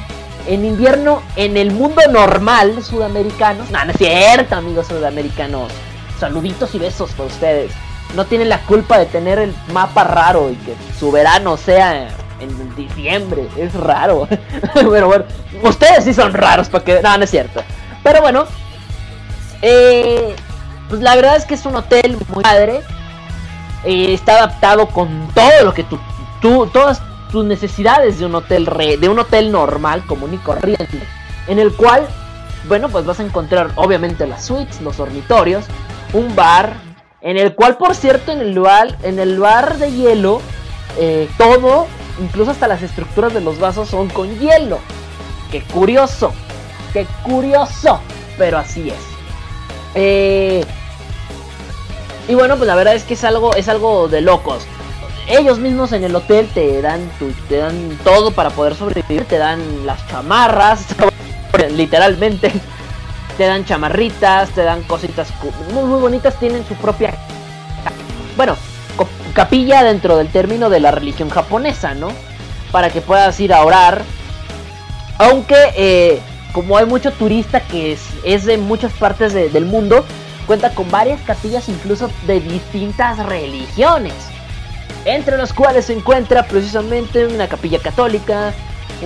[0.46, 3.64] en invierno, en el mundo normal sudamericano.
[3.72, 5.72] No, no es cierto, amigos sudamericanos.
[6.20, 7.72] Saluditos y besos para ustedes.
[8.14, 12.06] No tienen la culpa de tener el mapa raro y que su verano sea
[12.38, 13.48] en diciembre.
[13.56, 14.28] Es raro.
[14.74, 15.24] Pero bueno,
[15.64, 17.02] ustedes sí son raros para que.
[17.02, 17.64] No, no es cierto.
[18.04, 18.44] Pero bueno,
[19.60, 20.36] eh,
[20.88, 22.82] pues la verdad es que es un hotel muy padre.
[23.84, 25.98] Eh, está adaptado con todo lo que tú,
[26.42, 27.00] tú- todas
[27.32, 31.00] tus necesidades de un hotel re- de un hotel normal, común y corriente,
[31.46, 32.06] en el cual,
[32.68, 35.64] bueno, pues vas a encontrar obviamente las suites, los dormitorios,
[36.12, 36.74] un bar,
[37.22, 40.40] en el cual, por cierto, en el bar, en el bar de hielo,
[40.98, 41.86] eh, todo,
[42.20, 44.78] incluso hasta las estructuras de los vasos son con hielo.
[45.52, 46.32] Qué curioso,
[46.92, 48.00] qué curioso,
[48.36, 49.00] pero así es.
[49.94, 50.64] Eh,
[52.30, 54.62] y bueno, pues la verdad es que es algo, es algo de locos.
[55.28, 59.38] Ellos mismos en el hotel te dan, tu- te dan todo para poder sobrevivir, te
[59.38, 60.86] dan las chamarras,
[61.76, 62.52] literalmente,
[63.36, 65.28] te dan chamarritas, te dan cositas
[65.72, 67.14] muy, muy bonitas, tienen su propia,
[68.36, 68.56] bueno,
[69.34, 72.08] capilla dentro del término de la religión japonesa, ¿no?
[72.72, 74.02] Para que puedas ir a orar.
[75.18, 76.20] Aunque, eh,
[76.52, 80.04] como hay mucho turista que es, es de muchas partes de- del mundo,
[80.50, 84.14] cuenta con varias capillas incluso de distintas religiones.
[85.04, 88.52] Entre los cuales se encuentra precisamente una capilla católica,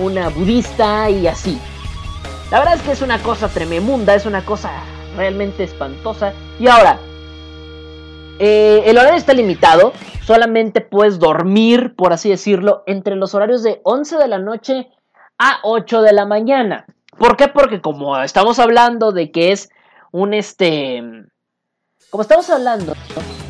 [0.01, 1.59] una budista y así.
[2.49, 4.71] La verdad es que es una cosa tremenda, es una cosa
[5.15, 6.33] realmente espantosa.
[6.59, 6.97] Y ahora,
[8.39, 9.93] eh, el horario está limitado,
[10.23, 14.89] solamente puedes dormir, por así decirlo, entre los horarios de 11 de la noche
[15.37, 16.87] a 8 de la mañana.
[17.19, 17.49] ¿Por qué?
[17.49, 19.69] Porque como estamos hablando de que es
[20.11, 21.03] un este...
[22.09, 22.93] Como estamos hablando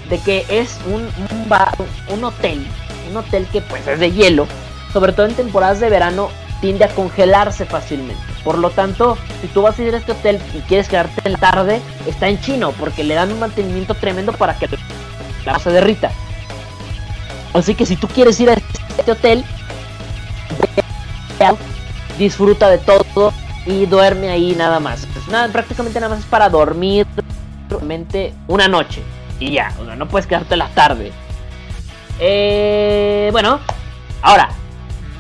[0.10, 1.74] de que es un, un, ba-
[2.10, 2.66] un hotel,
[3.10, 4.48] un hotel que pues es de hielo,
[4.94, 6.30] sobre todo en temporadas de verano
[6.62, 8.22] tiende a congelarse fácilmente.
[8.44, 11.34] Por lo tanto, si tú vas a ir a este hotel y quieres quedarte en
[11.34, 14.68] la tarde, está en chino, porque le dan un mantenimiento tremendo para que
[15.46, 16.12] la se derrita.
[17.54, 19.44] Así que si tú quieres ir a este hotel,
[22.18, 23.34] disfruta de todo
[23.66, 25.06] y duerme ahí nada más.
[25.14, 27.06] Pues nada, prácticamente nada más es para dormir
[28.48, 29.02] una noche
[29.40, 31.12] y ya, o sea, no puedes quedarte la tarde.
[32.20, 33.60] Eh, bueno,
[34.22, 34.50] ahora,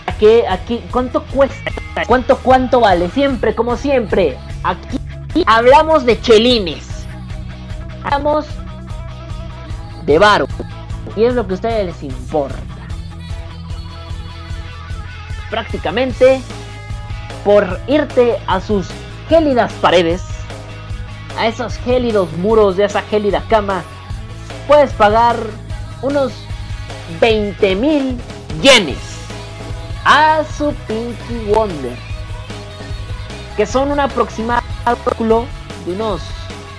[0.06, 1.72] aquí, aquí, ¿cuánto cuesta?
[2.08, 3.10] ¿Cuánto, cuánto vale?
[3.10, 5.00] Siempre, como siempre, aquí
[5.46, 7.06] hablamos de chelines.
[8.04, 8.46] Hablamos
[10.06, 10.48] de varo.
[11.16, 12.60] Y es lo que a ustedes les importa.
[15.50, 16.42] Prácticamente,
[17.44, 18.88] por irte a sus
[19.30, 20.35] gélidas paredes,
[21.38, 23.84] a esos gélidos muros de esa gélida cama,
[24.68, 25.36] puedes pagar
[26.02, 26.32] unos
[27.20, 28.18] 20 mil
[28.62, 28.98] yenes
[30.06, 31.98] a su Pinky Wonder,
[33.58, 34.62] que son un aproximado
[35.86, 36.22] de unos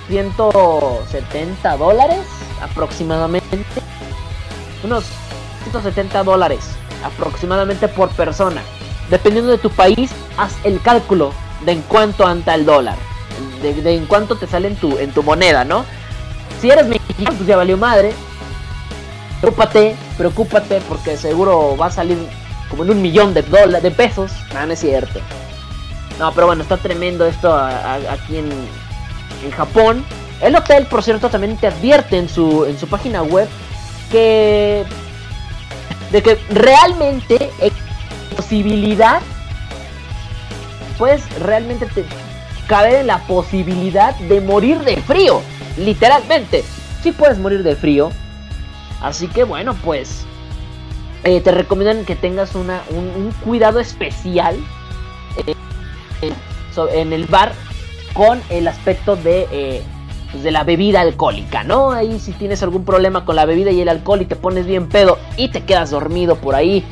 [0.08, 2.26] 170 dólares
[2.62, 3.46] aproximadamente,
[4.84, 5.04] unos
[5.64, 6.60] 170 dólares
[7.04, 8.62] aproximadamente por persona.
[9.10, 11.32] Dependiendo de tu país, haz el cálculo
[11.64, 12.96] de en cuánto anda el dólar,
[13.62, 15.84] de, en cuánto te sale en tu, en tu moneda, ¿no?
[16.60, 18.12] Si eres mexicano, pues ya valió madre.
[19.40, 22.18] Preocúpate, preocúpate porque seguro va a salir
[22.70, 24.32] como en un millón de dólares, de pesos.
[24.54, 25.20] No, no es cierto.
[26.18, 28.50] No, pero bueno, está tremendo esto aquí en,
[29.44, 30.04] en Japón.
[30.40, 33.48] El hotel, por cierto, también te advierte en su, en su página web
[34.10, 34.84] que
[36.12, 37.72] de que realmente hay
[38.36, 39.20] posibilidad
[40.96, 42.04] puedes realmente te,
[42.66, 45.42] caber en la posibilidad de morir de frío
[45.78, 46.64] literalmente
[47.02, 48.10] sí puedes morir de frío
[49.02, 50.24] así que bueno pues
[51.24, 54.56] eh, te recomiendan que tengas una, un, cuidado especial
[56.22, 56.32] eh,
[56.74, 57.52] so- en el bar
[58.12, 59.82] con el aspecto de eh,
[60.30, 61.90] pues, de la bebida alcohólica, ¿no?
[61.90, 64.88] Ahí si tienes algún problema con la bebida y el alcohol y te pones bien
[64.88, 66.84] pedo y te quedas dormido por ahí,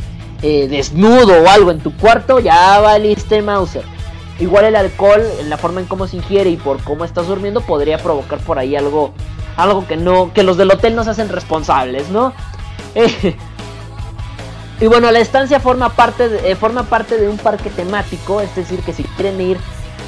[0.43, 3.93] desnudo o algo en tu cuarto, ya valiste Mauser.
[4.41, 7.61] Igual el alcohol, en la forma en cómo se ingiere y por cómo estás durmiendo,
[7.61, 9.12] podría provocar por ahí algo,
[9.57, 12.32] algo que no, que los del hotel no se hacen responsables, ¿no?
[14.80, 18.55] Y bueno, la estancia forma parte, de, eh, forma parte de un parque temático, es
[18.57, 19.57] decir, que si quieren ir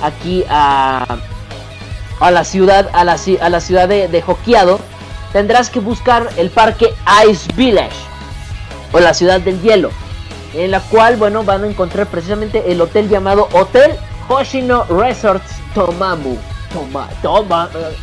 [0.02, 1.18] aquí a,
[2.20, 4.80] a la ciudad, a la, a la ciudad de, de Hokkaido,
[5.32, 6.92] tendrás que buscar el parque
[7.28, 7.96] Ice Village
[8.92, 9.90] o la ciudad del hielo,
[10.52, 13.96] en la cual, bueno, van a encontrar precisamente el hotel llamado Hotel
[14.28, 16.36] Hoshino Resorts Tomamu.
[16.72, 17.96] Toma, toma, eh,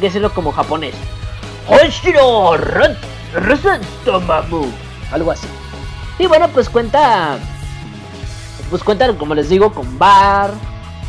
[0.00, 0.94] decirlo como japonés.
[1.68, 2.96] Hoshino Re-
[3.34, 4.66] Resorts Tomamu,
[5.12, 5.46] algo así.
[6.18, 7.38] Y bueno, pues cuenta,
[8.70, 10.50] pues cuenta, como les digo, con bar,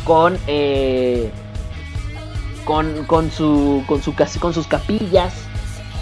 [0.04, 1.30] con eh,
[2.64, 5.34] con, con su con su con sus capillas,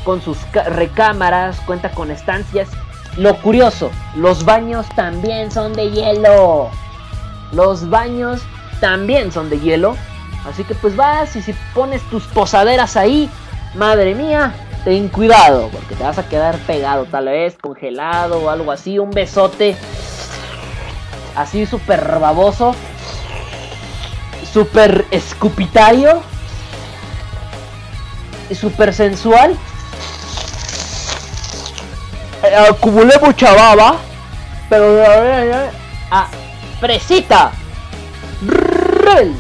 [0.04, 2.68] con sus recámaras, cuenta con estancias.
[3.16, 6.70] Lo curioso, los baños también son de hielo.
[7.50, 8.42] Los baños
[8.80, 9.96] también son de hielo.
[10.48, 13.28] Así que pues vas y si pones tus posaderas ahí,
[13.74, 14.54] madre mía,
[14.84, 19.10] ten cuidado, porque te vas a quedar pegado, tal vez congelado o algo así, un
[19.10, 19.76] besote
[21.36, 22.74] así súper baboso,
[24.52, 26.22] súper escupitario
[28.48, 29.56] y súper sensual.
[32.42, 33.96] Eh, acumulé mucha baba,
[34.70, 35.04] pero
[36.10, 36.28] ah,
[36.80, 37.52] fresita.
[38.42, 39.34] Rebel.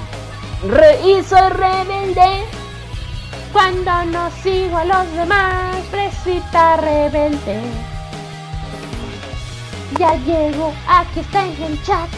[0.66, 2.44] Re- y soy rebelde
[3.52, 5.76] cuando no sigo a los demás.
[5.90, 7.60] Fresita rebelde.
[9.98, 12.08] Ya llego, aquí está en el chat.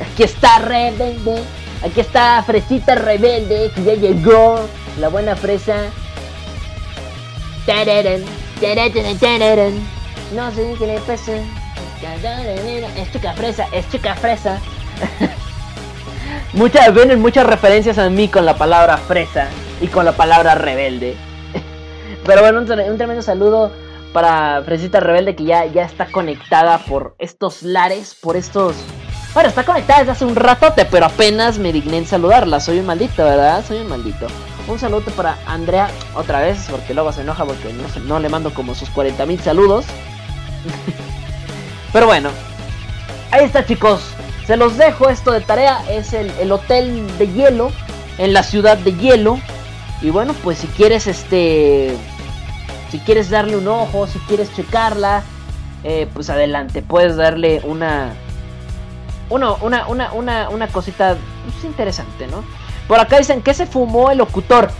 [0.00, 1.42] Aquí está rebelde.
[1.84, 4.68] Aquí está Fresita rebelde que ya llegó.
[4.98, 5.86] La buena fresa.
[7.66, 8.24] Tararán,
[8.60, 9.74] tararán, tararán.
[10.34, 11.32] No sé qué le pasa.
[12.96, 14.60] Es chica fresa, es chica fresa.
[16.52, 19.48] Muchas vienen muchas referencias a mí con la palabra fresa
[19.80, 21.16] y con la palabra rebelde.
[22.26, 23.72] Pero bueno, un, tre- un tremendo saludo
[24.12, 28.74] para Fresita Rebelde que ya, ya está conectada por estos lares, por estos...
[29.32, 32.60] Bueno, está conectada desde hace un ratote, pero apenas me digné en saludarla.
[32.60, 33.64] Soy un maldito, ¿verdad?
[33.66, 34.26] Soy un maldito.
[34.68, 38.52] Un saludo para Andrea otra vez, porque luego se enoja porque no, no le mando
[38.52, 39.86] como sus 40 mil saludos.
[41.94, 42.28] pero bueno,
[43.30, 44.02] ahí está chicos.
[44.46, 45.82] Se los dejo esto de tarea.
[45.90, 47.70] Es el, el hotel de hielo
[48.18, 49.38] en la ciudad de hielo.
[50.00, 51.96] Y bueno, pues si quieres este...
[52.90, 55.22] Si quieres darle un ojo, si quieres checarla,
[55.82, 56.82] eh, pues adelante.
[56.82, 58.12] Puedes darle una...
[59.30, 62.44] Una, una, una, una, una cosita pues, interesante, ¿no?
[62.86, 64.70] Por acá dicen que se fumó el locutor.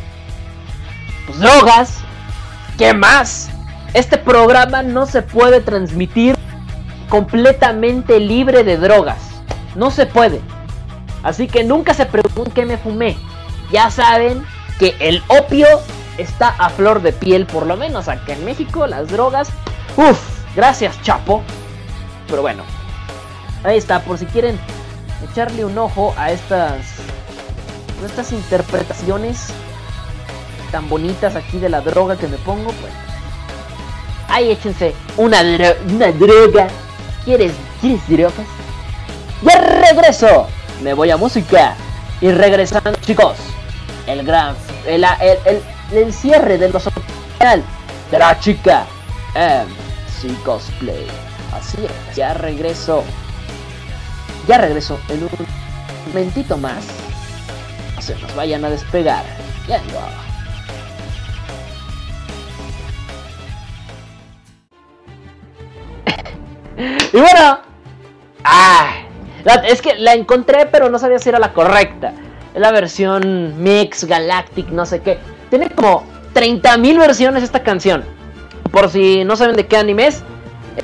[1.26, 1.98] Pues drogas.
[2.76, 3.48] ¿Qué más?
[3.94, 6.36] Este programa no se puede transmitir
[7.08, 9.31] completamente libre de drogas.
[9.74, 10.40] No se puede.
[11.22, 13.16] Así que nunca se pregunten qué me fumé.
[13.70, 14.44] Ya saben
[14.78, 15.66] que el opio
[16.18, 19.48] está a flor de piel, por lo menos acá en México, las drogas.
[19.96, 20.18] Uf,
[20.54, 21.42] gracias Chapo.
[22.28, 22.64] Pero bueno,
[23.64, 24.58] ahí está, por si quieren
[25.30, 26.80] echarle un ojo a estas,
[28.02, 29.48] a estas interpretaciones
[30.70, 32.92] tan bonitas aquí de la droga que me pongo, pues
[34.28, 35.40] ahí échense una,
[35.88, 36.68] una droga.
[37.24, 38.46] ¿Quieres, ¿Quieres drogas?
[39.42, 40.48] Ya regreso.
[40.82, 41.74] Me voy a música.
[42.20, 43.36] Y regresando, chicos.
[44.06, 44.54] El gran.
[44.86, 45.62] El, el, el,
[45.92, 46.68] el cierre de
[48.10, 48.86] de la chica.
[49.34, 51.06] MC Cosplay.
[51.52, 52.16] Así es.
[52.16, 53.02] Ya regreso.
[54.46, 55.30] Ya regreso en un
[56.08, 56.84] momentito más.
[57.96, 59.24] No se nos vayan a despegar.
[67.12, 67.60] Y bueno.
[68.44, 69.01] Ah,
[69.64, 72.12] es que la encontré, pero no sabía si era la correcta.
[72.54, 75.18] Es la versión Mix Galactic, no sé qué.
[75.50, 78.04] Tiene como 30.000 versiones esta canción.
[78.70, 80.22] Por si no saben de qué anime es,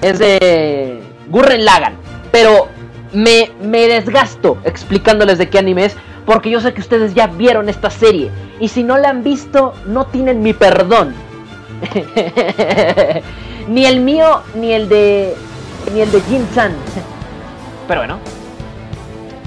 [0.02, 1.94] es de Gurren Lagann.
[2.30, 2.68] Pero
[3.12, 5.96] me, me desgasto explicándoles de qué anime es,
[6.26, 8.30] porque yo sé que ustedes ya vieron esta serie.
[8.60, 11.14] Y si no la han visto, no tienen mi perdón.
[13.68, 15.34] ni el mío, ni el de.
[15.94, 16.72] ni el de Jin-san.
[17.88, 18.18] Pero bueno.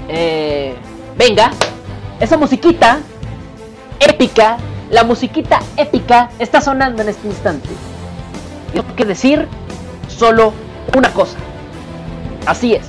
[0.08, 0.74] Eh,
[1.16, 1.50] venga,
[2.20, 3.00] esa musiquita
[4.00, 4.58] épica,
[4.90, 7.68] la musiquita épica está sonando en este instante.
[8.72, 9.48] Y tengo que decir
[10.08, 10.52] solo
[10.96, 11.36] una cosa.
[12.46, 12.86] Así es.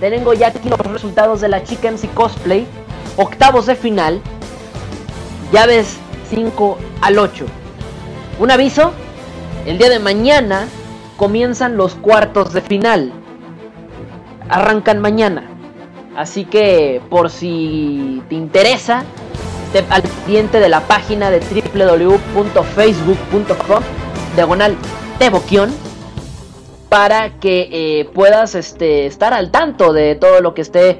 [0.00, 2.66] Tengo ya aquí los resultados de la chica MC Cosplay.
[3.16, 4.20] Octavos de final.
[5.52, 5.96] Llaves
[6.30, 7.46] 5 al 8.
[8.38, 8.92] Un aviso.
[9.66, 10.68] El día de mañana
[11.16, 13.12] comienzan los cuartos de final.
[14.48, 15.57] Arrancan mañana.
[16.18, 19.04] Así que por si te interesa,
[19.66, 23.82] esté al pendiente de la página de www.facebook.com
[24.34, 24.74] diagonal
[25.20, 25.70] Teboquión
[26.88, 30.98] para que eh, puedas este, estar al tanto de todo lo que esté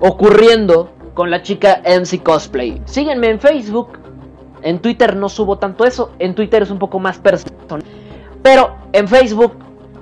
[0.00, 2.82] ocurriendo con la chica MC Cosplay.
[2.84, 4.00] Síguenme en Facebook.
[4.62, 6.10] En Twitter no subo tanto eso.
[6.18, 7.84] En Twitter es un poco más personal.
[8.42, 9.52] Pero en Facebook,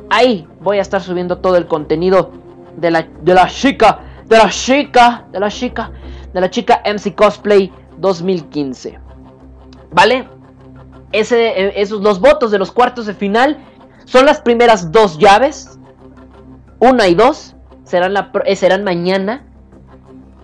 [0.09, 2.31] ahí voy a estar subiendo todo el contenido
[2.75, 5.91] de la, de la chica, de la chica, de la chica,
[6.33, 8.99] de la chica MC Cosplay 2015.
[9.93, 10.29] ¿Vale?
[11.13, 13.59] Ese, eh, esos, los votos de los cuartos de final
[14.05, 15.79] son las primeras dos llaves.
[16.79, 17.55] Una y dos
[18.45, 19.45] eh, serán mañana.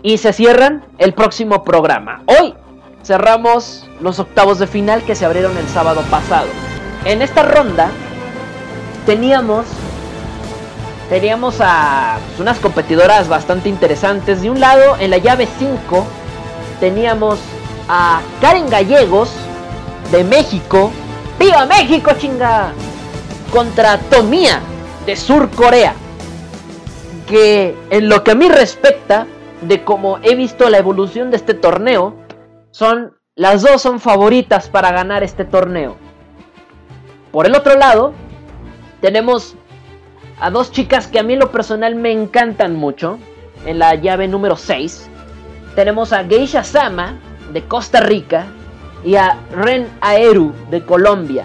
[0.04, 2.22] Y se cierran el próximo programa.
[2.26, 2.54] Hoy
[3.04, 6.48] cerramos los octavos de final que se abrieron el sábado pasado.
[7.04, 7.90] En esta ronda
[9.06, 9.66] teníamos
[11.12, 14.40] teníamos a pues, unas competidoras bastante interesantes.
[14.40, 16.06] De un lado, en la llave 5,
[16.80, 17.38] teníamos
[17.86, 19.30] a Karen Gallegos
[20.10, 20.90] de México.
[21.38, 22.72] ¡Viva México, chinga!
[23.52, 24.60] Contra Tomía
[25.04, 25.92] de Sur Corea.
[27.26, 29.26] Que en lo que a mí respecta,
[29.60, 32.14] de cómo he visto la evolución de este torneo,
[32.70, 35.94] son las dos son favoritas para ganar este torneo.
[37.30, 38.14] Por el otro lado,
[39.02, 39.56] tenemos
[40.42, 43.18] a dos chicas que a mí en lo personal me encantan mucho.
[43.64, 45.08] En la llave número 6
[45.76, 47.14] tenemos a Geisha Sama
[47.52, 48.46] de Costa Rica
[49.04, 51.44] y a Ren Aeru de Colombia.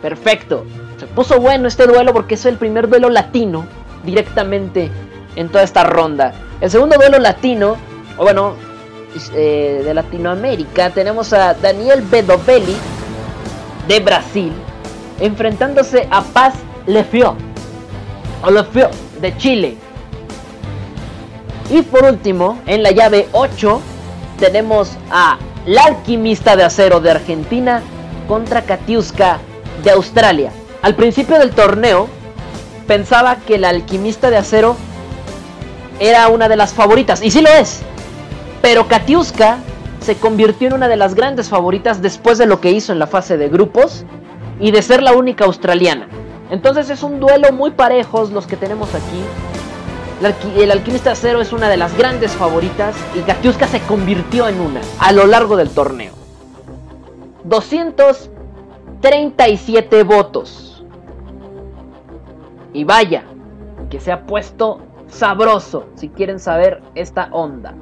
[0.00, 0.64] Perfecto.
[0.98, 3.66] Se puso bueno este duelo porque es el primer duelo latino
[4.04, 4.90] directamente
[5.36, 6.32] en toda esta ronda.
[6.62, 7.76] El segundo duelo latino,
[8.16, 8.54] o bueno,
[9.34, 12.76] eh, de Latinoamérica, tenemos a Daniel Bedovelli
[13.86, 14.52] de Brasil
[15.20, 16.54] enfrentándose a Paz
[16.86, 17.36] Lefio
[18.44, 18.90] o Lefio
[19.20, 19.76] de Chile.
[21.70, 23.80] Y por último, en la llave 8
[24.38, 27.82] tenemos a la alquimista de acero de Argentina
[28.26, 29.38] contra Katiuska
[29.84, 30.52] de Australia.
[30.82, 32.08] Al principio del torneo
[32.86, 34.76] pensaba que la alquimista de acero
[36.00, 37.82] era una de las favoritas, y sí lo es.
[38.60, 39.58] Pero Katiuska
[40.00, 43.06] se convirtió en una de las grandes favoritas después de lo que hizo en la
[43.06, 44.04] fase de grupos
[44.58, 46.08] y de ser la única australiana.
[46.52, 49.22] Entonces es un duelo muy parejos los que tenemos aquí.
[50.20, 54.46] El, alqui- el alquimista acero es una de las grandes favoritas y Katiuska se convirtió
[54.46, 56.12] en una a lo largo del torneo.
[57.44, 60.84] 237 votos.
[62.74, 63.24] Y vaya,
[63.90, 67.74] que se ha puesto sabroso si quieren saber esta onda.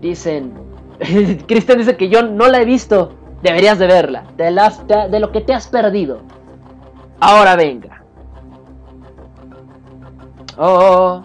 [0.00, 0.52] Dicen,
[1.46, 3.14] Cristian dice que yo no la he visto.
[3.42, 4.24] Deberías de verla.
[4.36, 6.20] De, lo que te has perdido.
[7.20, 8.02] Ahora venga.
[10.56, 11.22] Oh.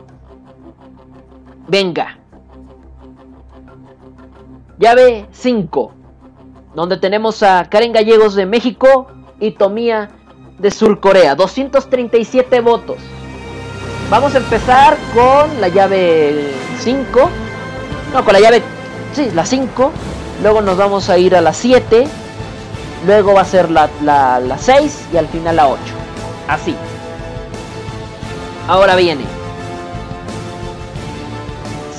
[1.68, 2.18] Venga.
[4.78, 5.94] Llave 5.
[6.76, 9.08] Donde tenemos a Karen Gallegos de México
[9.40, 10.10] y Tomía
[10.60, 11.36] de Sur Corea.
[11.36, 12.98] 237 votos.
[14.10, 17.30] Vamos a empezar con la llave 5.
[18.14, 18.62] No, con la llave.
[19.14, 19.92] Sí, la 5.
[20.44, 22.06] Luego nos vamos a ir a la 7.
[23.08, 25.80] Luego va a ser la, la, la 6 y al final la 8.
[26.50, 26.76] Así.
[28.68, 29.24] Ahora viene.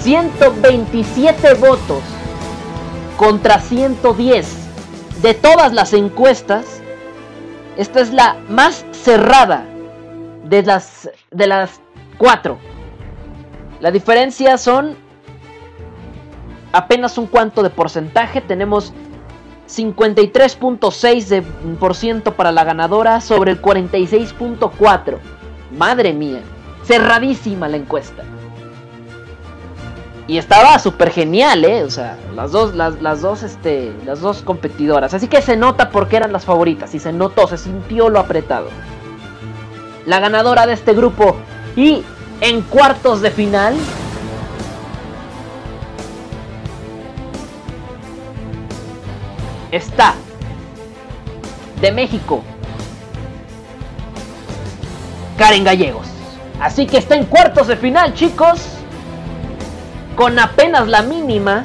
[0.02, 2.02] 127 votos
[3.16, 4.46] contra 110
[5.22, 6.82] de todas las encuestas.
[7.78, 9.64] Esta es la más cerrada
[10.44, 11.80] de las de las
[12.18, 12.58] cuatro.
[13.80, 14.98] La diferencia son
[16.74, 18.42] apenas un cuanto de porcentaje.
[18.42, 18.92] Tenemos
[19.68, 25.18] 53.6% para la ganadora sobre el 46.4%.
[25.78, 26.40] Madre mía,
[26.84, 28.22] cerradísima la encuesta.
[30.26, 31.84] Y estaba súper genial, ¿eh?
[31.84, 35.12] O sea, las dos, las, las dos, este, las dos competidoras.
[35.12, 36.94] Así que se nota porque eran las favoritas.
[36.94, 38.68] Y se notó, se sintió lo apretado.
[40.06, 41.36] La ganadora de este grupo.
[41.76, 42.02] Y
[42.40, 43.74] en cuartos de final.
[49.74, 50.14] Está.
[51.80, 52.44] De México.
[55.36, 56.06] Karen Gallegos.
[56.60, 58.60] Así que está en cuartos de final, chicos
[60.14, 61.64] con apenas la mínima,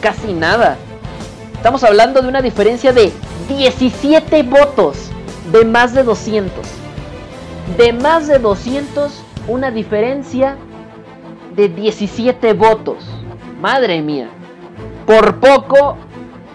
[0.00, 0.76] casi nada.
[1.54, 3.12] Estamos hablando de una diferencia de
[3.48, 5.10] 17 votos
[5.50, 6.64] de más de 200.
[7.76, 10.56] De más de 200, una diferencia
[11.56, 13.04] de 17 votos.
[13.60, 14.28] Madre mía.
[15.06, 15.96] Por poco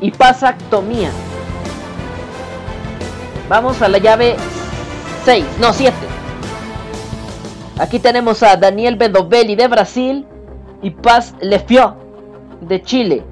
[0.01, 1.11] y pasa Tomía.
[3.47, 4.35] Vamos a la llave
[5.23, 5.95] 6, no 7.
[7.79, 10.25] Aquí tenemos a Daniel Bedovelli de Brasil
[10.81, 11.95] y Paz Lefio
[12.61, 13.23] de Chile.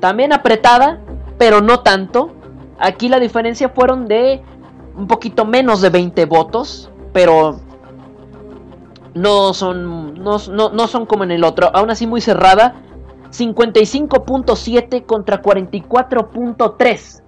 [0.00, 1.00] También apretada,
[1.38, 2.32] pero no tanto.
[2.78, 4.42] Aquí la diferencia fueron de
[4.96, 7.60] un poquito menos de 20 votos, pero
[9.14, 11.70] no son, no, no, no son como en el otro.
[11.74, 12.74] Aún así muy cerrada.
[13.30, 17.22] 55.7 contra 44.3.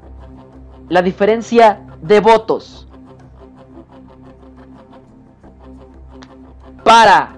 [0.89, 2.89] La diferencia de votos.
[6.85, 7.37] Para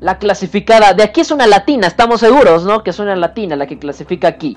[0.00, 0.94] la clasificada.
[0.94, 2.82] De aquí es una latina, estamos seguros, ¿no?
[2.82, 4.56] Que es una latina la que clasifica aquí.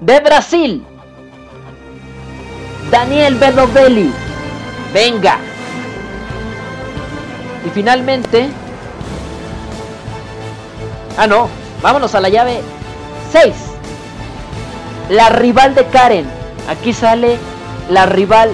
[0.00, 0.84] De Brasil.
[2.90, 4.12] Daniel Bedovelli.
[4.94, 5.38] Venga.
[7.64, 8.48] Y finalmente.
[11.16, 11.65] Ah, no.
[11.82, 12.60] Vámonos a la llave
[13.32, 13.54] 6.
[15.10, 16.26] La rival de Karen.
[16.68, 17.38] Aquí sale
[17.90, 18.50] la rival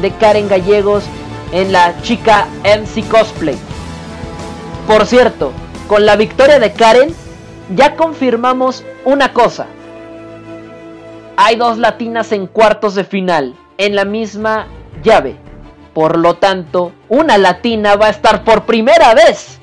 [0.00, 1.04] de Karen Gallegos
[1.52, 3.58] en la chica MC Cosplay.
[4.86, 5.52] Por cierto,
[5.88, 7.14] con la victoria de Karen,
[7.74, 9.66] ya confirmamos una cosa.
[11.36, 14.66] Hay dos latinas en cuartos de final, en la misma
[15.02, 15.36] llave.
[15.94, 19.58] Por lo tanto, una latina va a estar por primera vez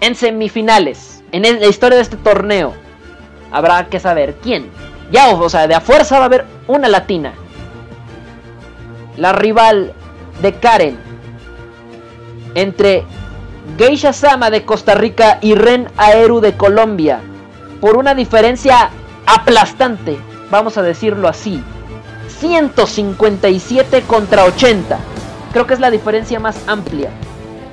[0.00, 2.74] en semifinales, en la historia de este torneo.
[3.50, 4.70] Habrá que saber quién.
[5.10, 7.32] Ya, o sea, de a fuerza va a haber una latina.
[9.16, 9.92] La rival
[10.40, 10.96] de Karen
[12.54, 13.04] entre
[13.76, 17.20] Geisha Sama de Costa Rica y Ren Aeru de Colombia.
[17.80, 18.90] Por una diferencia
[19.26, 20.16] aplastante,
[20.50, 21.60] vamos a decirlo así.
[22.38, 24.98] 157 contra 80.
[25.52, 27.10] Creo que es la diferencia más amplia.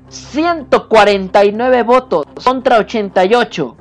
[0.08, 3.76] 149 votos contra 88.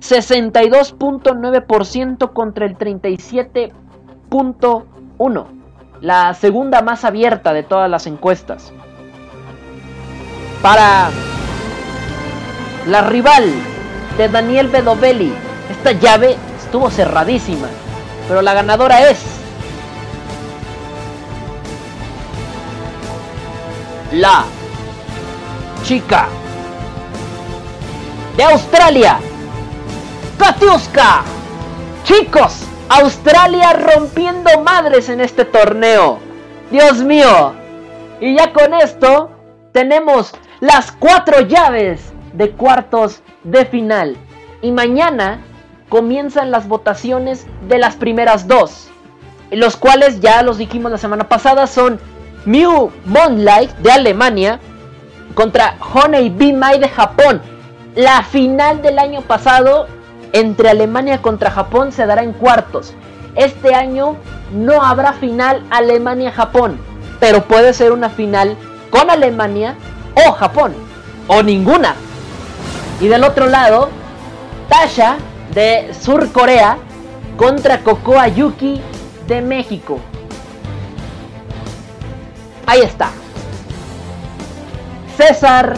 [0.00, 5.46] 62.9% contra el 37.1%.
[6.00, 8.72] La segunda más abierta de todas las encuestas.
[10.62, 11.10] Para
[12.86, 13.44] la rival
[14.16, 15.34] de Daniel Bedovelli.
[15.70, 17.68] Esta llave estuvo cerradísima.
[18.28, 19.39] Pero la ganadora es...
[24.12, 24.44] La
[25.84, 26.26] chica
[28.36, 29.18] de Australia.
[30.36, 31.22] Katiuska.
[32.02, 36.18] Chicos, Australia rompiendo madres en este torneo.
[36.72, 37.54] Dios mío.
[38.20, 39.30] Y ya con esto
[39.72, 44.16] tenemos las cuatro llaves de cuartos de final.
[44.60, 45.40] Y mañana
[45.88, 48.88] comienzan las votaciones de las primeras dos.
[49.52, 52.00] Los cuales ya los dijimos la semana pasada son
[52.44, 54.60] Mew Moonlight de Alemania
[55.34, 57.40] contra Honey Be My de Japón.
[57.94, 59.86] La final del año pasado
[60.32, 62.94] entre Alemania contra Japón se dará en cuartos.
[63.34, 64.16] Este año
[64.52, 66.78] no habrá final Alemania-Japón,
[67.20, 68.56] pero puede ser una final
[68.90, 69.76] con Alemania
[70.26, 70.74] o Japón,
[71.28, 71.94] o ninguna.
[73.00, 73.88] Y del otro lado,
[74.68, 75.16] Tasha
[75.54, 76.76] de Sur Corea
[77.36, 78.80] contra Kokoa Yuki
[79.26, 80.00] de México.
[82.70, 83.10] Ahí está.
[85.16, 85.76] César.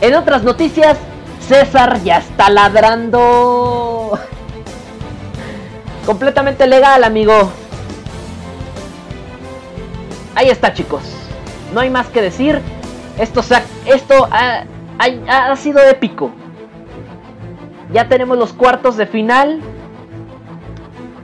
[0.00, 0.98] En otras noticias,
[1.46, 4.18] César ya está ladrando.
[6.04, 7.52] Completamente legal, amigo.
[10.34, 11.02] Ahí está, chicos.
[11.72, 12.60] No hay más que decir.
[13.16, 16.32] Esto, ha- esto ha sido épico.
[17.92, 19.60] Ya tenemos los cuartos de final.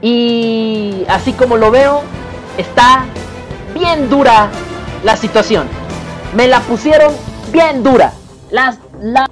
[0.01, 2.01] Y así como lo veo,
[2.57, 3.03] está
[3.73, 4.47] bien dura
[5.05, 5.67] la situación.
[6.35, 7.13] Me la pusieron
[7.53, 8.11] bien dura.
[8.49, 9.29] Las, las,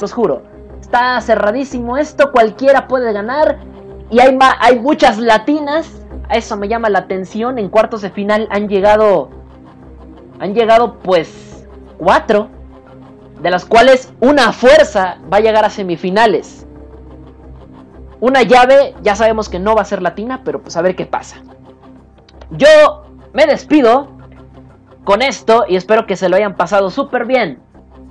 [0.00, 0.42] los juro.
[0.80, 3.58] Está cerradísimo esto, cualquiera puede ganar.
[4.10, 5.86] Y hay, hay muchas latinas.
[6.30, 7.58] Eso me llama la atención.
[7.58, 9.28] En cuartos de final han llegado.
[10.40, 11.66] Han llegado pues
[11.98, 12.48] cuatro.
[13.42, 16.66] De las cuales una fuerza va a llegar a semifinales.
[18.20, 21.04] Una llave, ya sabemos que no va a ser latina, pero pues a ver qué
[21.04, 21.42] pasa.
[22.52, 24.11] Yo me despido
[25.04, 27.60] con esto y espero que se lo hayan pasado súper bien.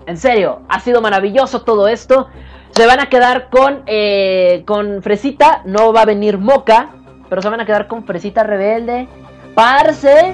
[0.05, 2.27] En serio, ha sido maravilloso todo esto.
[2.71, 6.89] Se van a quedar con, eh, con Fresita, no va a venir Moca,
[7.29, 9.07] pero se van a quedar con Fresita Rebelde.
[9.53, 10.33] Parce.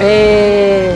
[0.00, 0.94] Eh,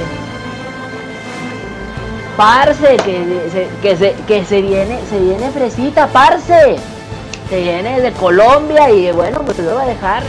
[2.37, 6.77] parce, que se, que se, que se viene, se viene Fresita, parce.
[7.49, 10.23] Se viene de Colombia y bueno, pues lo voy a dejar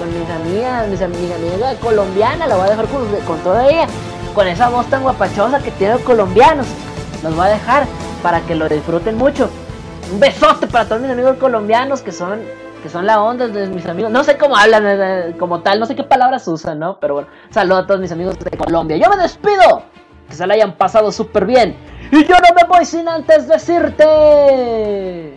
[0.00, 3.68] con, mis amigas, mis, am- mis amigas colombianas, la voy a dejar con, con toda
[3.68, 3.86] ella,
[4.34, 6.66] con esa voz tan guapachosa que tienen los colombianos.
[7.22, 7.86] Los voy a dejar
[8.22, 9.48] para que lo disfruten mucho.
[10.12, 12.40] Un besote para todos mis amigos colombianos que son
[12.82, 14.10] que son la onda de mis amigos.
[14.10, 16.98] No sé cómo hablan eh, como tal, no sé qué palabras usan, ¿no?
[16.98, 18.96] Pero bueno, saludo a todos mis amigos de Colombia.
[18.96, 19.82] Yo me despido.
[20.26, 21.76] Que se la hayan pasado súper bien.
[22.10, 25.36] Y yo no me voy sin antes decirte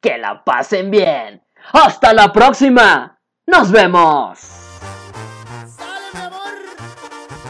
[0.00, 1.45] que la pasen bien.
[1.72, 3.18] Hasta la próxima.
[3.46, 4.38] Nos vemos.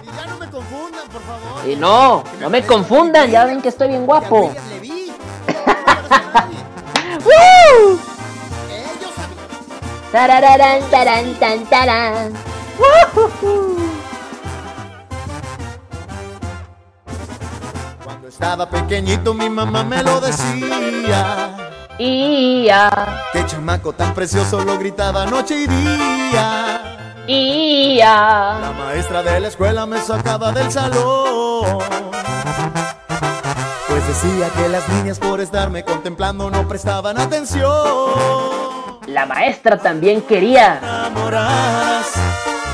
[0.02, 1.68] Y ya no me confundan, por favor.
[1.68, 4.54] Y no, no me confundan, ya ven que estoy bien guapo.
[7.24, 7.98] ¡Woo!
[10.12, 12.32] Tarararán, tarán, tan, tarán.
[18.04, 21.75] Cuando estaba pequeñito mi mamá me lo decía.
[21.98, 23.24] Ya.
[23.32, 26.96] Qué chamaco tan precioso lo gritaba noche y día.
[27.26, 28.58] Ya.
[28.60, 31.78] La maestra de la escuela me sacaba del salón.
[33.88, 37.70] Pues decía que las niñas por estarme contemplando no prestaban atención.
[39.06, 40.78] La maestra también quería.
[40.82, 42.12] Enamoradas,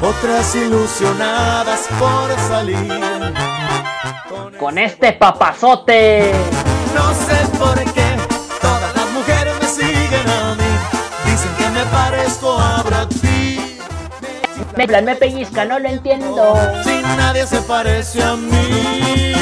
[0.00, 3.00] otras ilusionadas por salir.
[4.58, 6.32] Con este papazote.
[6.94, 8.01] No sé por qué
[14.82, 16.56] Me, plan, me pellizca, no lo entiendo.
[16.82, 19.32] Si nadie se parece a mí.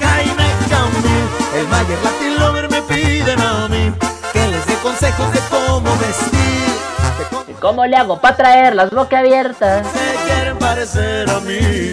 [0.00, 1.28] Jaime Camil,
[1.58, 3.92] el Mayer Latin Lover me piden a mí
[4.32, 6.72] que les dé consejos de cómo vestir.
[7.18, 9.86] De cómo ¿Y cómo le hago para traer las boca abiertas?
[9.88, 11.92] se quieren parecer a mí.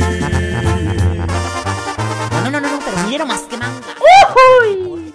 [2.32, 3.88] No, no, no, no, pero quiero más que manga.
[4.30, 5.14] ¡Ujuy!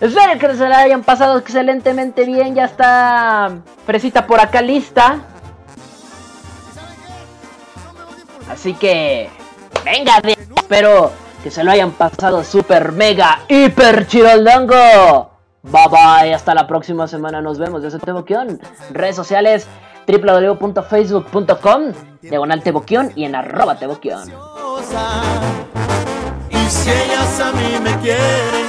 [0.00, 2.54] Espero que se la hayan pasado excelentemente bien.
[2.54, 3.50] Ya está
[3.86, 5.26] Fresita por acá lista.
[8.52, 9.28] Así que,
[9.84, 11.10] venga, de- espero
[11.42, 15.30] que se lo hayan pasado super mega hiper chirolongo.
[15.62, 17.82] Bye bye, hasta la próxima semana nos vemos.
[17.82, 18.60] Yo soy Teboquión.
[18.90, 19.66] Redes sociales
[20.06, 24.30] www.facebook.com diagonal Teboquión y en arroba Teboquión.
[26.50, 28.66] Y si ellas a mí me quieren,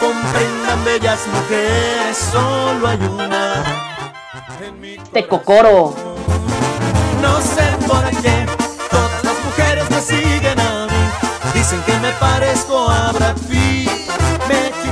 [0.00, 3.64] comprendan bellas mujeres, solo hay una.
[5.12, 5.94] Te cocoro.
[7.20, 8.46] No sé por qué
[11.68, 13.90] Dicen que me parezco a Brad Pitt.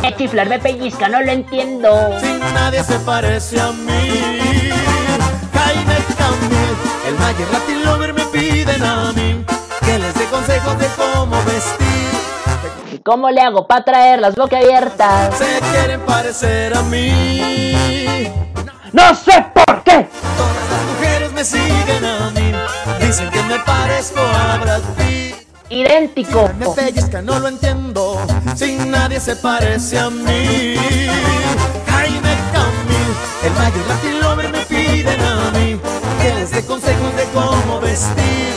[0.03, 2.19] Me chiflar, me pellizca, no lo entiendo.
[2.19, 4.73] Si nadie se parece a mí.
[5.55, 6.77] Jaime Camil,
[7.07, 9.45] el Mayer Latin Lover me piden a mí
[9.85, 12.93] que les dé consejos de cómo vestir.
[12.93, 15.33] ¿Y cómo le hago para traer las boca abiertas?
[15.39, 18.33] Se quieren parecer a mí.
[18.91, 20.09] ¡No sé por qué!
[20.37, 22.53] Todas las mujeres me siguen a mí.
[22.99, 25.24] Dicen que me parezco a Brad Pitt.
[25.75, 26.51] Idéntico.
[26.59, 28.21] Me pellizca, no lo entiendo.
[28.57, 30.77] Sin nadie se parece a mí.
[31.89, 33.11] Jaime Camil,
[33.45, 35.81] el mayor Latin Lover me piden a mí
[36.23, 38.55] que les dé consejos de cómo vestir.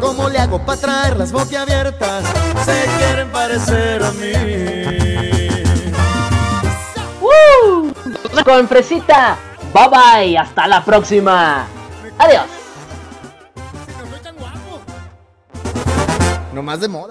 [0.00, 2.24] ¿Cómo le hago para traer las boquiabiertas?
[2.64, 4.32] Se quieren parecer a mí.
[7.20, 7.92] ¡Woo!
[8.44, 9.36] Con fresita.
[9.72, 10.38] Bye bye.
[10.38, 11.66] Hasta la próxima.
[12.18, 12.61] Adiós.
[16.52, 17.10] No más de moda.